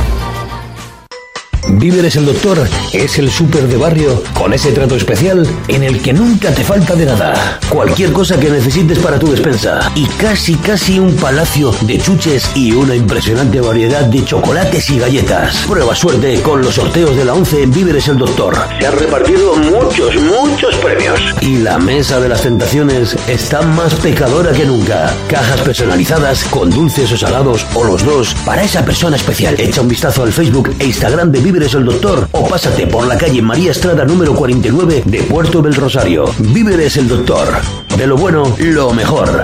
Víveres 1.79 2.15
el 2.15 2.25
Doctor 2.25 2.67
es 2.91 3.17
el 3.17 3.31
súper 3.31 3.67
de 3.67 3.77
barrio 3.77 4.21
con 4.33 4.53
ese 4.53 4.71
trato 4.71 4.95
especial 4.95 5.47
en 5.67 5.83
el 5.83 6.01
que 6.01 6.13
nunca 6.13 6.53
te 6.53 6.63
falta 6.63 6.95
de 6.95 7.05
nada. 7.05 7.59
Cualquier 7.69 8.11
cosa 8.11 8.39
que 8.39 8.49
necesites 8.49 8.99
para 8.99 9.17
tu 9.17 9.31
despensa. 9.31 9.91
Y 9.95 10.05
casi, 10.05 10.55
casi 10.55 10.99
un 10.99 11.15
palacio 11.15 11.73
de 11.81 11.97
chuches 11.97 12.49
y 12.55 12.73
una 12.73 12.95
impresionante 12.95 13.61
variedad 13.61 14.01
de 14.05 14.23
chocolates 14.25 14.89
y 14.89 14.99
galletas. 14.99 15.57
Prueba 15.67 15.95
suerte 15.95 16.41
con 16.41 16.61
los 16.61 16.75
sorteos 16.75 17.15
de 17.15 17.25
la 17.25 17.33
11 17.33 17.63
en 17.63 17.71
Víveres 17.71 18.07
el 18.07 18.17
Doctor. 18.17 18.55
Se 18.79 18.87
han 18.87 18.97
repartido 18.97 19.55
muchos, 19.55 20.15
muchos 20.15 20.75
premios. 20.77 21.19
Y 21.41 21.59
la 21.59 21.77
mesa 21.77 22.19
de 22.19 22.29
las 22.29 22.41
tentaciones 22.41 23.15
está 23.27 23.61
más 23.61 23.93
pecadora 23.95 24.51
que 24.51 24.65
nunca. 24.65 25.13
Cajas 25.27 25.61
personalizadas 25.61 26.43
con 26.45 26.69
dulces 26.69 27.11
o 27.11 27.17
salados 27.17 27.65
o 27.73 27.83
los 27.83 28.03
dos 28.03 28.35
para 28.45 28.63
esa 28.63 28.83
persona 28.83 29.15
especial. 29.15 29.55
Echa 29.57 29.81
un 29.81 29.87
vistazo 29.87 30.23
al 30.23 30.33
Facebook 30.33 30.75
e 30.79 30.85
Instagram 30.85 31.31
de 31.31 31.41
Víveres 31.61 31.75
el 31.75 31.85
Doctor 31.85 32.27
o 32.31 32.47
pásate 32.47 32.87
por 32.87 33.05
la 33.05 33.15
calle 33.15 33.39
María 33.39 33.69
Estrada 33.69 34.03
número 34.03 34.33
49 34.33 35.03
de 35.05 35.21
Puerto 35.21 35.61
del 35.61 35.75
Rosario. 35.75 36.25
Víveres 36.39 36.97
el 36.97 37.07
Doctor. 37.07 37.49
De 37.95 38.07
lo 38.07 38.17
bueno, 38.17 38.55
lo 38.57 38.91
mejor. 38.95 39.43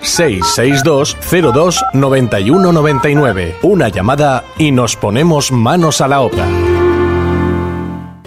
662 0.00 1.16
02 1.52 1.84
91 1.92 2.72
99. 2.72 3.56
Una 3.62 3.88
llamada 3.88 4.44
y 4.58 4.72
nos 4.72 4.96
ponemos 4.96 5.52
manos 5.52 6.00
a 6.00 6.08
la 6.08 6.20
obra. 6.20 6.46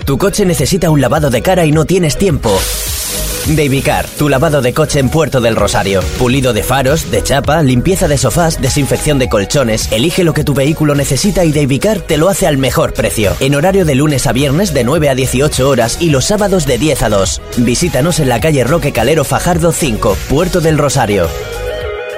Tu 0.06 0.18
coche 0.18 0.46
necesita 0.46 0.90
un 0.90 1.02
lavado 1.02 1.30
de 1.30 1.42
cara 1.42 1.66
y 1.66 1.72
no 1.72 1.86
tienes 1.86 2.18
tiempo. 2.18 2.50
Davicar, 3.48 4.08
tu 4.18 4.30
lavado 4.30 4.62
de 4.62 4.74
coche 4.74 5.00
en 5.00 5.10
Puerto 5.10 5.42
del 5.42 5.56
Rosario. 5.56 6.02
Pulido 6.18 6.54
de 6.54 6.64
faros, 6.64 7.10
de 7.10 7.24
chapa, 7.24 7.62
limpieza 7.64 8.08
de 8.08 8.18
sofás, 8.18 8.62
desinfección 8.62 9.18
de 9.18 9.30
colchones. 9.30 9.92
Elige 9.92 10.24
lo 10.24 10.34
que 10.34 10.44
tu 10.44 10.54
vehículo 10.54 10.96
necesita 10.96 11.46
y 11.46 11.52
Davicar 11.52 12.00
te 12.02 12.18
lo 12.18 12.30
hace 12.30 12.48
al 12.48 12.58
mejor 12.58 12.94
precio. 12.94 13.36
En 13.40 13.56
horario 13.56 13.86
de 13.86 13.96
lunes 13.96 14.28
a 14.28 14.34
viernes 14.34 14.74
de 14.74 14.84
9 14.84 15.10
a 15.10 15.16
18 15.16 15.68
horas 15.68 15.98
y 16.00 16.10
los 16.10 16.26
sábados 16.26 16.66
de 16.66 16.78
10 16.78 17.04
a 17.04 17.10
2. 17.10 17.42
Visítanos 17.58 18.20
en 18.20 18.30
la 18.30 18.40
calle 18.40 18.64
Roque 18.64 18.92
Calero 18.92 19.24
Fajardo 19.24 19.72
5, 19.72 20.16
Puerto 20.30 20.62
del 20.62 20.78
Rosario. 20.78 21.28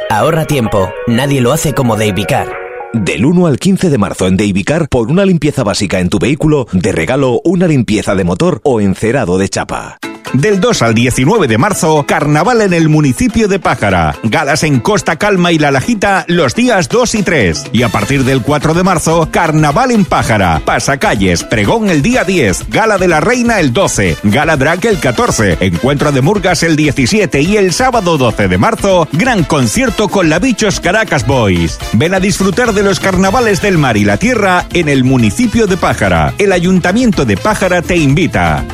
Ahorra 0.10 0.46
tiempo. 0.46 0.92
Nadie 1.08 1.40
lo 1.40 1.54
hace 1.54 1.74
como 1.74 1.96
Davicar. 1.96 2.61
Del 2.94 3.26
1 3.26 3.48
al 3.48 3.58
15 3.58 3.90
de 3.90 3.98
marzo 3.98 4.28
en 4.28 4.36
Davicar, 4.36 4.90
por 4.90 5.10
una 5.10 5.24
limpieza 5.24 5.64
básica 5.64 6.00
en 6.00 6.10
tu 6.10 6.20
vehículo, 6.20 6.68
de 6.74 6.92
regalo 6.92 7.40
una 7.46 7.68
limpieza 7.68 8.16
de 8.16 8.26
motor 8.26 8.60
o 8.66 8.82
encerado 8.82 9.38
de 9.38 9.48
chapa. 9.48 9.98
Del 10.34 10.62
2 10.62 10.82
al 10.82 10.94
19 10.94 11.48
de 11.48 11.58
marzo, 11.58 12.06
carnaval 12.08 12.62
en 12.62 12.72
el 12.72 12.88
municipio 12.88 13.50
de 13.50 13.60
Pájara. 13.60 14.16
Galas 14.24 14.64
en 14.64 14.80
Costa 14.80 15.18
Calma 15.18 15.52
y 15.52 15.60
La 15.60 15.72
Lajita 15.72 16.24
los 16.30 16.56
días 16.56 16.88
2 16.88 17.16
y 17.16 17.24
3. 17.24 17.64
Y 17.74 17.84
a 17.84 17.90
partir 17.90 18.24
del 18.24 18.42
4 18.42 18.74
de 18.74 18.84
marzo, 18.84 19.28
carnaval 19.30 19.92
en 19.92 20.06
Pájara. 20.06 20.62
Pasacalles, 20.64 21.44
pregón 21.44 21.90
el 21.90 22.02
día 22.02 22.24
10, 22.24 22.70
gala 22.70 22.98
de 22.98 23.10
la 23.10 23.20
reina 23.20 23.60
el 23.60 23.74
12, 23.74 24.16
gala 24.24 24.56
drag 24.56 24.86
el 24.86 25.00
14, 25.00 25.58
encuentro 25.60 26.14
de 26.14 26.22
murgas 26.22 26.64
el 26.64 26.78
17 26.78 27.42
y 27.42 27.58
el 27.58 27.74
sábado 27.74 28.18
12 28.18 28.48
de 28.48 28.58
marzo, 28.58 29.10
gran 29.12 29.44
concierto 29.44 30.08
con 30.08 30.30
la 30.30 30.40
Bichos 30.40 30.80
Caracas 30.80 31.28
Boys. 31.28 31.78
Ven 31.92 32.14
a 32.14 32.22
disfrutar 32.22 32.74
de 32.74 32.81
los 32.84 33.00
carnavales 33.00 33.62
del 33.62 33.78
mar 33.78 33.98
y 33.98 34.04
la 34.04 34.18
tierra 34.18 34.66
en 34.74 34.90
el 34.90 35.04
municipio 35.04 35.68
de 35.68 35.78
Pájara. 35.78 36.34
El 36.38 36.52
ayuntamiento 36.52 37.26
de 37.26 37.38
Pájara 37.38 37.82
te 37.82 37.98
invita. 37.98 38.66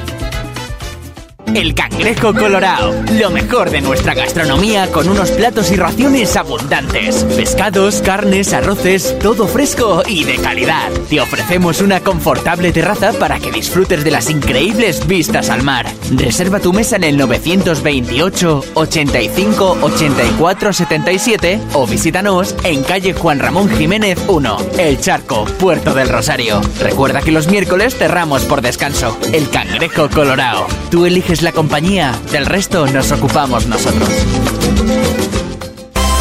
El 1.55 1.73
Cangrejo 1.73 2.33
Colorado, 2.33 2.93
lo 3.13 3.31
mejor 3.31 3.71
de 3.71 3.81
nuestra 3.81 4.13
gastronomía 4.13 4.91
con 4.91 5.07
unos 5.07 5.31
platos 5.31 5.71
y 5.71 5.77
raciones 5.77 6.35
abundantes. 6.35 7.23
Pescados, 7.35 8.01
carnes, 8.01 8.53
arroces, 8.53 9.17
todo 9.19 9.47
fresco 9.47 10.03
y 10.07 10.23
de 10.23 10.37
calidad. 10.37 10.91
Te 11.09 11.21
ofrecemos 11.21 11.81
una 11.81 12.01
confortable 12.01 12.71
terraza 12.71 13.13
para 13.13 13.39
que 13.39 13.51
disfrutes 13.51 14.03
de 14.03 14.11
las 14.11 14.29
increíbles 14.29 15.07
vistas 15.07 15.49
al 15.49 15.63
mar. 15.63 15.87
Reserva 16.11 16.59
tu 16.59 16.73
mesa 16.73 16.97
en 16.97 17.05
el 17.05 17.17
928 17.17 18.63
85 18.75 19.77
84 19.81 20.73
77 20.73 21.59
o 21.73 21.87
visítanos 21.87 22.55
en 22.63 22.83
calle 22.83 23.13
Juan 23.13 23.39
Ramón 23.39 23.69
Jiménez 23.69 24.19
1, 24.27 24.57
El 24.77 24.99
Charco, 24.99 25.45
Puerto 25.45 25.93
del 25.93 26.09
Rosario. 26.09 26.61
Recuerda 26.79 27.21
que 27.21 27.31
los 27.31 27.47
miércoles 27.47 27.95
cerramos 27.95 28.43
por 28.43 28.61
descanso. 28.61 29.17
El 29.33 29.49
Cangrejo 29.49 30.09
Colorado. 30.09 30.67
Tú 30.91 31.05
eliges 31.05 31.36
la 31.41 31.51
compañía, 31.51 32.13
del 32.31 32.45
resto 32.45 32.87
nos 32.87 33.11
ocupamos 33.11 33.67
nosotros. 33.67 34.09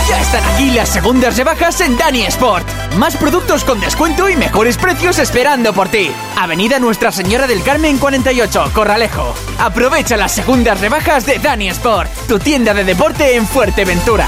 Ya 0.08 0.20
están 0.20 0.44
aquí 0.54 0.70
las 0.70 0.88
segundas 0.88 1.36
rebajas 1.36 1.80
en 1.80 1.96
Dani 1.96 2.22
Sport. 2.22 2.66
Más 2.96 3.16
productos 3.16 3.64
con 3.64 3.80
descuento 3.80 4.28
y 4.28 4.36
mejores 4.36 4.76
precios 4.76 5.18
esperando 5.18 5.72
por 5.72 5.88
ti. 5.88 6.10
Avenida 6.36 6.78
Nuestra 6.78 7.12
Señora 7.12 7.46
del 7.46 7.62
Carmen 7.62 7.98
48, 7.98 8.70
Corralejo. 8.72 9.34
Aprovecha 9.58 10.16
las 10.16 10.32
segundas 10.32 10.80
rebajas 10.80 11.26
de 11.26 11.38
Dani 11.38 11.68
Sport, 11.68 12.10
tu 12.28 12.38
tienda 12.38 12.74
de 12.74 12.84
deporte 12.84 13.36
en 13.36 13.46
Fuerteventura. 13.46 14.26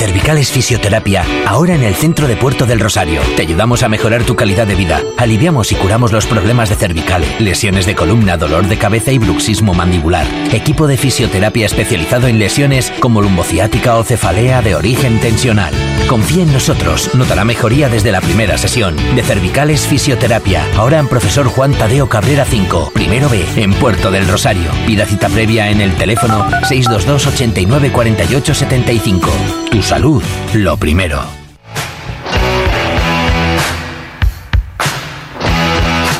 Cervicales 0.00 0.50
Fisioterapia, 0.50 1.26
ahora 1.46 1.74
en 1.74 1.82
el 1.82 1.94
centro 1.94 2.26
de 2.26 2.34
Puerto 2.34 2.64
del 2.64 2.80
Rosario. 2.80 3.20
Te 3.36 3.42
ayudamos 3.42 3.82
a 3.82 3.90
mejorar 3.90 4.24
tu 4.24 4.34
calidad 4.34 4.66
de 4.66 4.74
vida. 4.74 5.02
Aliviamos 5.18 5.72
y 5.72 5.74
curamos 5.74 6.10
los 6.10 6.24
problemas 6.24 6.70
de 6.70 6.76
cervicales, 6.76 7.38
lesiones 7.38 7.84
de 7.84 7.94
columna, 7.94 8.38
dolor 8.38 8.66
de 8.66 8.78
cabeza 8.78 9.12
y 9.12 9.18
bruxismo 9.18 9.74
mandibular. 9.74 10.26
Equipo 10.52 10.86
de 10.86 10.96
fisioterapia 10.96 11.66
especializado 11.66 12.28
en 12.28 12.38
lesiones 12.38 12.90
como 12.98 13.20
lumbociática 13.20 13.96
o 13.96 14.02
cefalea 14.02 14.62
de 14.62 14.74
origen 14.74 15.20
tensional. 15.20 15.74
Confía 16.08 16.44
en 16.44 16.52
nosotros, 16.54 17.14
notará 17.14 17.44
mejoría 17.44 17.90
desde 17.90 18.10
la 18.10 18.22
primera 18.22 18.56
sesión. 18.56 18.96
De 19.14 19.22
Cervicales 19.22 19.86
Fisioterapia, 19.86 20.66
ahora 20.78 20.98
en 20.98 21.08
Profesor 21.08 21.46
Juan 21.46 21.72
Tadeo 21.74 22.08
Cabrera 22.08 22.46
5, 22.46 22.92
primero 22.94 23.28
B, 23.28 23.44
en 23.56 23.74
Puerto 23.74 24.10
del 24.10 24.26
Rosario. 24.26 24.70
Pida 24.86 25.04
cita 25.04 25.28
previa 25.28 25.70
en 25.70 25.82
el 25.82 25.94
teléfono 25.94 26.48
622 26.66 27.26
89 27.26 27.92
48 27.92 28.54
75. 28.54 29.30
Tu 29.70 29.82
salud, 29.90 30.22
lo 30.54 30.76
primero. 30.76 31.20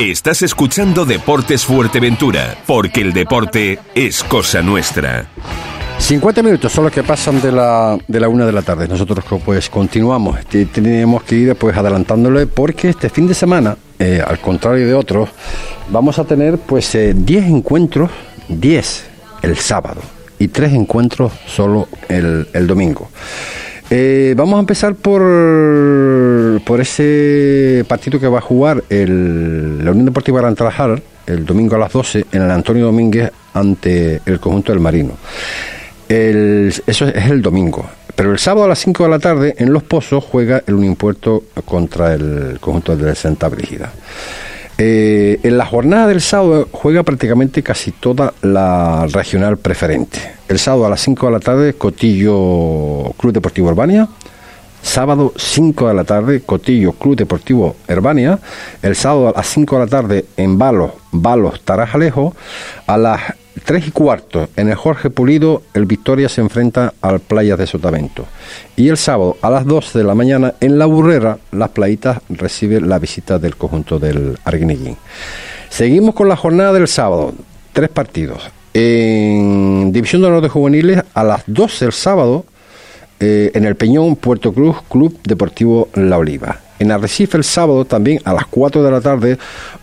Estás 0.01 0.43
escuchando 0.43 1.05
Deportes 1.05 1.65
Fuerteventura, 1.67 2.57
porque 2.67 3.01
el 3.01 3.13
deporte 3.13 3.79
es 3.95 4.25
cosa 4.25 4.61
nuestra. 4.61 5.27
50 5.99 6.43
minutos 6.43 6.73
son 6.73 6.83
los 6.83 6.93
que 6.93 7.05
pasan 7.05 7.41
de 7.41 7.53
la, 7.53 7.97
de 8.09 8.19
la 8.19 8.29
una 8.29 8.45
de 8.45 8.51
la 8.51 8.63
tarde. 8.63 8.89
Nosotros 8.89 9.25
pues 9.45 9.71
continuamos. 9.71 10.45
Te- 10.47 10.67
Tenemos 10.67 11.23
que 11.23 11.37
ir 11.37 11.55
pues 11.55 11.77
adelantándole 11.77 12.49
porque 12.49 12.89
este 12.89 13.09
fin 13.09 13.29
de 13.29 13.35
semana, 13.35 13.77
eh, 14.01 14.21
al 14.27 14.41
contrario 14.41 14.85
de 14.85 14.95
otros, 14.95 15.29
vamos 15.91 16.19
a 16.19 16.25
tener 16.25 16.59
pues 16.59 16.93
eh, 16.97 17.13
10 17.15 17.45
encuentros, 17.45 18.11
10 18.49 19.05
el 19.43 19.57
sábado 19.59 20.01
y 20.41 20.49
3 20.49 20.73
encuentros 20.73 21.33
solo 21.47 21.87
el, 22.09 22.49
el 22.53 22.67
domingo. 22.67 23.09
Eh, 23.93 24.35
vamos 24.37 24.57
a 24.57 24.61
empezar 24.61 24.95
por, 24.95 25.21
por 26.65 26.81
ese 26.81 27.85
partido 27.87 28.19
que 28.19 28.27
va 28.27 28.39
a 28.39 28.43
jugar 28.43 28.83
el, 28.89 29.85
la 29.85 29.91
Unión 29.91 30.07
Deportiva 30.07 30.41
Gran 30.41 30.55
Trabajador 30.55 31.03
el 31.27 31.45
domingo 31.45 31.77
a 31.77 31.79
las 31.79 31.93
12 31.93 32.27
en 32.33 32.43
el 32.43 32.51
Antonio 32.51 32.87
Domínguez 32.87 33.31
ante 33.55 34.21
el 34.27 34.41
conjunto 34.41 34.73
del 34.73 34.81
Marino. 34.81 35.13
Eso 36.09 37.07
es 37.07 37.31
el 37.31 37.41
domingo. 37.41 37.89
Pero 38.17 38.33
el 38.33 38.39
sábado 38.39 38.65
a 38.65 38.69
las 38.69 38.81
5 38.81 39.05
de 39.05 39.11
la 39.11 39.19
tarde 39.19 39.55
en 39.59 39.73
Los 39.73 39.85
Pozos 39.85 40.25
juega 40.25 40.63
el 40.67 40.75
Unimpuerto 40.75 41.45
contra 41.65 42.15
el 42.15 42.59
conjunto 42.61 42.97
de 42.97 43.15
Santa 43.15 43.49
Brígida. 43.49 43.93
Eh, 44.83 45.39
en 45.43 45.59
la 45.59 45.67
jornada 45.67 46.07
del 46.07 46.23
sábado 46.23 46.67
juega 46.73 47.03
prácticamente 47.03 47.63
casi 47.63 47.93
toda 47.93 48.33
la 48.41 49.07
regional 49.13 49.59
preferente. 49.59 50.19
El 50.49 50.59
sábado 50.59 50.87
a 50.87 50.89
las 50.89 51.03
5 51.03 51.27
de 51.27 51.33
la 51.33 51.41
tarde, 51.41 51.75
Cotillo 51.75 53.13
Club 53.19 53.35
Deportivo 53.35 53.69
Urbania. 53.69 54.09
Sábado 54.81 55.35
5 55.37 55.89
de 55.89 55.93
la 55.93 56.05
tarde, 56.05 56.41
Cotillo 56.41 56.93
Club 56.93 57.15
Deportivo 57.15 57.77
Herbania. 57.89 58.39
El 58.81 58.97
sábado 58.97 59.29
a 59.29 59.33
las 59.33 59.49
5 59.49 59.77
de 59.77 59.85
la 59.85 59.87
tarde, 59.87 60.25
en 60.39 60.57
Balos, 60.57 60.93
Balos 61.13 61.61
Tarajalejo. 61.61 62.35
A 62.87 62.97
las 62.97 63.21
3 63.65 63.89
y 63.89 63.91
cuarto, 63.91 64.49
en 64.57 64.69
el 64.69 64.75
Jorge 64.75 65.11
Pulido, 65.11 65.63
el 65.75 65.85
Victoria 65.85 66.29
se 66.29 66.41
enfrenta 66.41 66.95
al 67.01 67.21
Playas 67.21 67.59
de 67.59 67.67
Sotavento. 67.67 68.27
Y 68.77 68.89
el 68.89 68.97
sábado 68.97 69.37
a 69.43 69.51
las 69.51 69.67
12 69.67 69.99
de 69.99 70.05
la 70.05 70.15
mañana, 70.15 70.55
en 70.61 70.79
La 70.79 70.87
Burrera, 70.87 71.39
las 71.53 71.71
Playitas 71.71 72.21
recibe 72.29 72.81
la 72.81 72.99
visita 72.99 73.39
del 73.39 73.57
conjunto 73.57 73.99
del 73.99 74.39
Arguineguín. 74.45 74.97
Seguimos 75.69 76.15
con 76.15 76.29
la 76.29 76.37
jornada 76.37 76.73
del 76.73 76.89
sábado. 76.89 77.35
Tres 77.73 77.89
partidos. 77.89 78.51
En 78.73 79.93
División 79.93 80.23
de 80.23 80.29
Honor 80.29 80.43
de 80.43 80.49
Juveniles, 80.49 81.03
a 81.15 81.25
las 81.25 81.43
12 81.47 81.87
el 81.87 81.93
sábado, 81.93 82.45
eh, 83.19 83.51
en 83.55 83.65
el 83.65 83.77
Peñón, 83.77 84.17
Puerto 84.17 84.53
Cruz, 84.53 84.77
Club 84.89 85.19
Deportivo 85.25 85.89
La 85.95 86.19
Oliva. 86.19 86.61
En 86.81 86.91
Arrecife 86.91 87.37
el 87.37 87.45
sábado 87.45 87.85
también 87.85 88.21
a 88.25 88.33
las 88.33 88.47
4 88.47 88.83
de 88.83 88.91
la 88.91 89.03
tarde, 89.03 89.39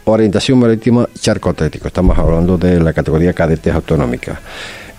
orientación 0.06 0.58
marítima 0.58 1.08
charco 1.20 1.52
atlético. 1.52 1.88
Estamos 1.88 2.18
hablando 2.18 2.58
de 2.58 2.80
la 2.80 2.92
categoría 2.92 3.34
cadetes 3.34 3.72
autonómica. 3.72 4.42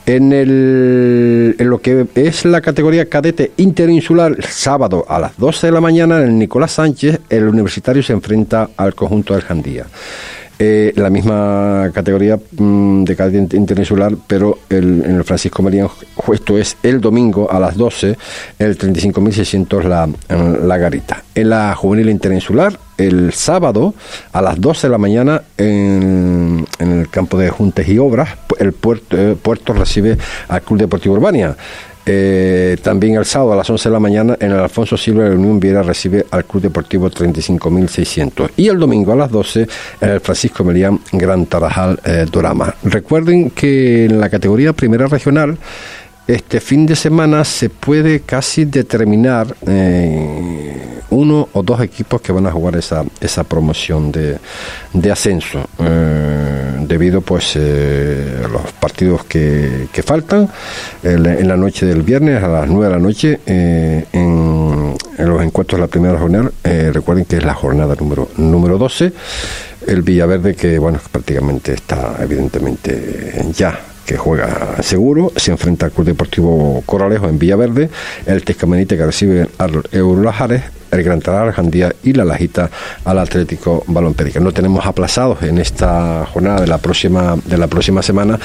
En, 0.07 0.33
el, 0.33 1.57
en 1.59 1.69
lo 1.69 1.81
que 1.81 2.07
es 2.15 2.45
la 2.45 2.61
categoría 2.61 3.09
cadete 3.09 3.51
interinsular, 3.57 4.31
el 4.31 4.45
sábado 4.45 5.05
a 5.09 5.19
las 5.19 5.37
12 5.39 5.67
de 5.67 5.73
la 5.73 5.81
mañana, 5.81 6.19
en 6.19 6.29
el 6.29 6.39
Nicolás 6.39 6.71
Sánchez, 6.71 7.19
el 7.29 7.49
universitario 7.49 8.03
se 8.05 8.13
enfrenta 8.13 8.71
al 8.77 8.95
conjunto 8.95 9.35
del 9.35 9.43
Jandía. 9.43 9.87
Eh, 10.61 10.93
la 10.97 11.09
misma 11.09 11.91
categoría 11.95 12.37
mm, 12.37 13.05
de 13.05 13.15
cadete 13.15 13.57
internacional, 13.57 14.19
pero 14.27 14.59
el, 14.69 15.05
en 15.05 15.17
el 15.17 15.25
Francisco 15.25 15.63
María, 15.63 15.87
esto 16.33 16.59
es 16.59 16.77
el 16.83 17.01
domingo 17.01 17.49
a 17.51 17.61
las 17.61 17.77
12, 17.77 18.17
el 18.59 18.77
35.600 18.77 19.83
la, 19.85 20.09
la 20.67 20.79
garita. 20.79 21.23
En 21.35 21.51
la 21.51 21.75
juvenil 21.77 22.09
interinsular, 22.09 22.77
el 22.99 23.33
sábado 23.33 23.95
a 24.33 24.43
las 24.43 24.61
12 24.61 24.89
de 24.89 24.91
la 24.91 24.99
mañana 24.99 25.43
en, 25.57 26.67
el 26.81 27.09
campo 27.09 27.39
de 27.39 27.49
Juntes 27.49 27.89
y 27.89 27.99
Obras, 27.99 28.31
el 28.59 28.73
puerto, 28.73 29.17
eh, 29.17 29.37
puerto 29.41 29.73
recibe 29.73 30.19
al 30.49 30.63
Club 30.63 30.81
Deportivo 30.81 31.15
Urbania. 31.15 31.57
Eh, 32.11 32.79
también 32.83 33.17
el 33.17 33.27
sábado 33.27 33.53
a 33.53 33.57
las 33.57 33.69
11 33.69 33.91
de 33.91 33.93
la 33.93 34.01
mañana 34.01 34.37
en 34.41 34.53
el 34.53 34.59
Alfonso 34.59 34.97
Silva 34.97 35.25
de 35.25 35.31
la 35.31 35.37
Unión 35.37 35.61
Viera 35.61 35.83
recibe 35.83 36.25
al 36.31 36.47
Club 36.47 36.63
Deportivo 36.63 37.11
35.600. 37.11 38.53
Y 38.57 38.69
el 38.69 38.79
domingo 38.79 39.13
a 39.13 39.17
las 39.17 39.31
12 39.31 39.69
en 40.01 40.09
el 40.09 40.21
Francisco 40.21 40.65
Melián 40.65 41.01
Gran 41.13 41.45
Tarajal 41.45 42.01
eh, 42.05 42.25
Dorama. 42.31 42.75
Recuerden 42.83 43.51
que 43.51 44.07
en 44.07 44.21
la 44.21 44.31
categoría 44.31 44.73
primera 44.73 45.07
regional 45.07 45.59
este 46.29 46.61
fin 46.61 46.85
de 46.85 46.95
semana 46.95 47.43
se 47.43 47.71
puede 47.71 48.21
casi 48.21 48.67
determinar 48.67 49.57
eh, 49.67 51.01
uno 51.09 51.49
o 51.55 51.63
dos 51.63 51.81
equipos 51.81 52.21
que 52.21 52.33
van 52.33 52.47
a 52.47 52.53
jugar 52.53 52.77
esa, 52.77 53.03
esa 53.19 53.45
promoción 53.45 54.13
de, 54.13 54.37
de 54.93 55.11
ascenso 55.11 55.67
eh, 55.79 56.85
debido 56.87 57.23
pues 57.23 57.55
eh, 57.57 58.43
a 58.45 58.49
los 58.49 58.73
partidos 58.73 59.25
que, 59.25 59.89
que 59.91 60.03
faltan 60.03 60.51
en 61.03 61.49
la 61.49 61.57
noche 61.57 61.87
del 61.87 62.03
viernes 62.03 62.43
a 62.43 62.49
las 62.49 62.69
9 62.69 62.85
de 62.85 62.93
la 62.93 62.99
noche 62.99 63.41
en, 63.47 64.07
en, 64.13 64.95
los 65.19 65.43
encuentros 65.43 65.79
de 65.79 65.87
la 65.87 65.89
primera 65.89 66.19
jornada 66.19 66.51
recuerden 66.93 67.25
que 67.25 67.39
es 67.39 67.45
la 67.45 67.55
jornada 67.55 67.95
número 67.99 68.29
número 68.37 68.77
12 68.77 69.13
el 69.87 70.03
Villaverde 70.03 70.55
que 70.55 70.79
bueno 70.79 71.01
prácticamente 71.11 71.73
está 71.73 72.17
evidentemente 72.21 73.47
ya 73.55 73.88
que 74.09 74.17
juega 74.17 74.83
seguro, 74.83 75.33
se 75.37 75.51
enfrenta 75.51 75.85
al 75.85 75.93
Club 75.93 76.07
Deportivo 76.07 76.83
Coralejo 76.87 77.29
en 77.29 77.39
Villaverde, 77.39 77.91
el 78.25 78.43
Tezcamanite 78.43 78.97
que 78.97 79.05
recibe 79.05 79.49
al 79.59 79.83
Eurolajares, 79.93 80.63
el 80.91 81.03
Gran 81.03 81.21
Talar, 81.21 81.53
Jandía 81.53 81.95
y 82.03 82.13
la 82.13 82.25
Lajita 82.25 82.71
al 83.05 83.19
Atlético 83.19 83.85
Balón 83.87 84.15
No 84.41 84.53
tenemos 84.53 84.87
aplazados 84.87 85.43
en 85.43 85.59
esta 85.59 86.27
jornada 86.33 86.61
de 86.61 86.67
la 86.67 86.79
próxima 86.79 87.37
de 87.45 87.59
la 87.59 87.67
próxima 87.67 88.03
semana 88.03 88.39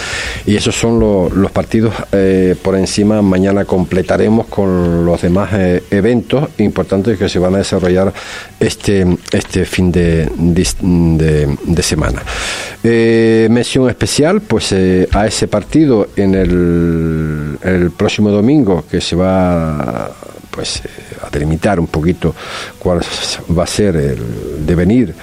y 0.45 0.55
esos 0.55 0.75
son 0.75 0.99
los 0.99 1.51
partidos 1.51 1.93
eh, 2.11 2.55
por 2.61 2.75
encima. 2.75 3.21
Mañana 3.21 3.65
completaremos 3.65 4.47
con 4.47 5.05
los 5.05 5.21
demás 5.21 5.49
eh, 5.53 5.83
eventos 5.91 6.49
importantes 6.57 7.17
que 7.17 7.29
se 7.29 7.39
van 7.39 7.55
a 7.55 7.57
desarrollar 7.59 8.13
este 8.59 9.17
este 9.31 9.65
fin 9.65 9.91
de, 9.91 10.29
de, 10.35 11.83
semana. 11.83 12.21
Eh, 12.83 13.47
mención 13.51 13.89
especial 13.89 14.41
pues 14.41 14.73
a 14.73 15.27
ese 15.27 15.47
partido 15.47 16.07
en 16.15 16.35
el, 16.35 17.57
el 17.61 17.91
próximo 17.91 18.29
domingo 18.29 18.85
que 18.89 19.01
se 19.01 19.15
va 19.15 20.11
pues 20.53 20.81
a 21.21 21.29
delimitar 21.29 21.79
un 21.79 21.87
poquito 21.87 22.35
cuál 22.77 23.01
va 23.57 23.63
a 23.63 23.67
ser 23.67 23.95
el 23.95 24.65
devenir 24.65 25.15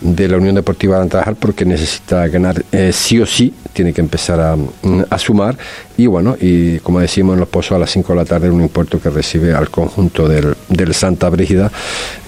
de 0.00 0.28
la 0.28 0.36
Unión 0.36 0.54
Deportiva 0.54 1.02
de 1.02 1.08
trabajar 1.08 1.34
porque 1.34 1.64
necesita 1.64 2.28
ganar 2.28 2.64
eh, 2.70 2.92
sí 2.92 3.20
o 3.20 3.26
sí, 3.26 3.52
tiene 3.72 3.92
que 3.92 4.00
empezar 4.00 4.40
a, 4.40 4.56
mm, 4.56 5.04
a, 5.10 5.18
sumar 5.18 5.56
y 5.96 6.06
bueno, 6.06 6.36
y 6.40 6.78
como 6.78 7.00
decimos 7.00 7.34
en 7.34 7.40
los 7.40 7.48
pozos 7.48 7.72
a 7.72 7.78
las 7.78 7.90
5 7.90 8.12
de 8.12 8.16
la 8.16 8.24
tarde 8.24 8.50
un 8.50 8.62
impuesto 8.62 9.00
que 9.00 9.10
recibe 9.10 9.52
al 9.54 9.70
conjunto 9.70 10.28
del, 10.28 10.54
Santa 10.94 11.28
Brígida 11.28 11.70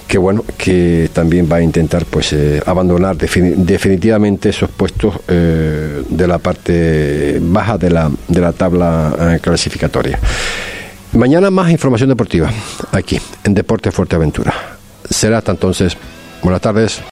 que 0.07 0.17
bueno, 0.17 0.43
que 0.57 1.09
también 1.13 1.47
va 1.49 1.57
a 1.57 1.61
intentar 1.61 2.05
pues 2.05 2.33
eh, 2.33 2.61
abandonar 2.65 3.15
definitivamente 3.15 4.49
esos 4.49 4.69
puestos 4.69 5.15
eh, 5.29 6.03
de 6.09 6.27
la 6.27 6.37
parte 6.37 7.39
baja 7.41 7.77
de 7.77 7.89
la, 7.89 8.11
de 8.27 8.41
la 8.41 8.51
tabla 8.51 9.39
clasificatoria. 9.41 10.19
Mañana 11.13 11.51
más 11.51 11.69
información 11.69 12.09
deportiva 12.09 12.49
aquí 12.93 13.19
en 13.43 13.53
Deporte 13.53 13.91
Fuerteventura. 13.91 14.53
Será 15.09 15.39
hasta 15.39 15.51
entonces. 15.51 15.97
Buenas 16.41 16.61
tardes. 16.61 17.01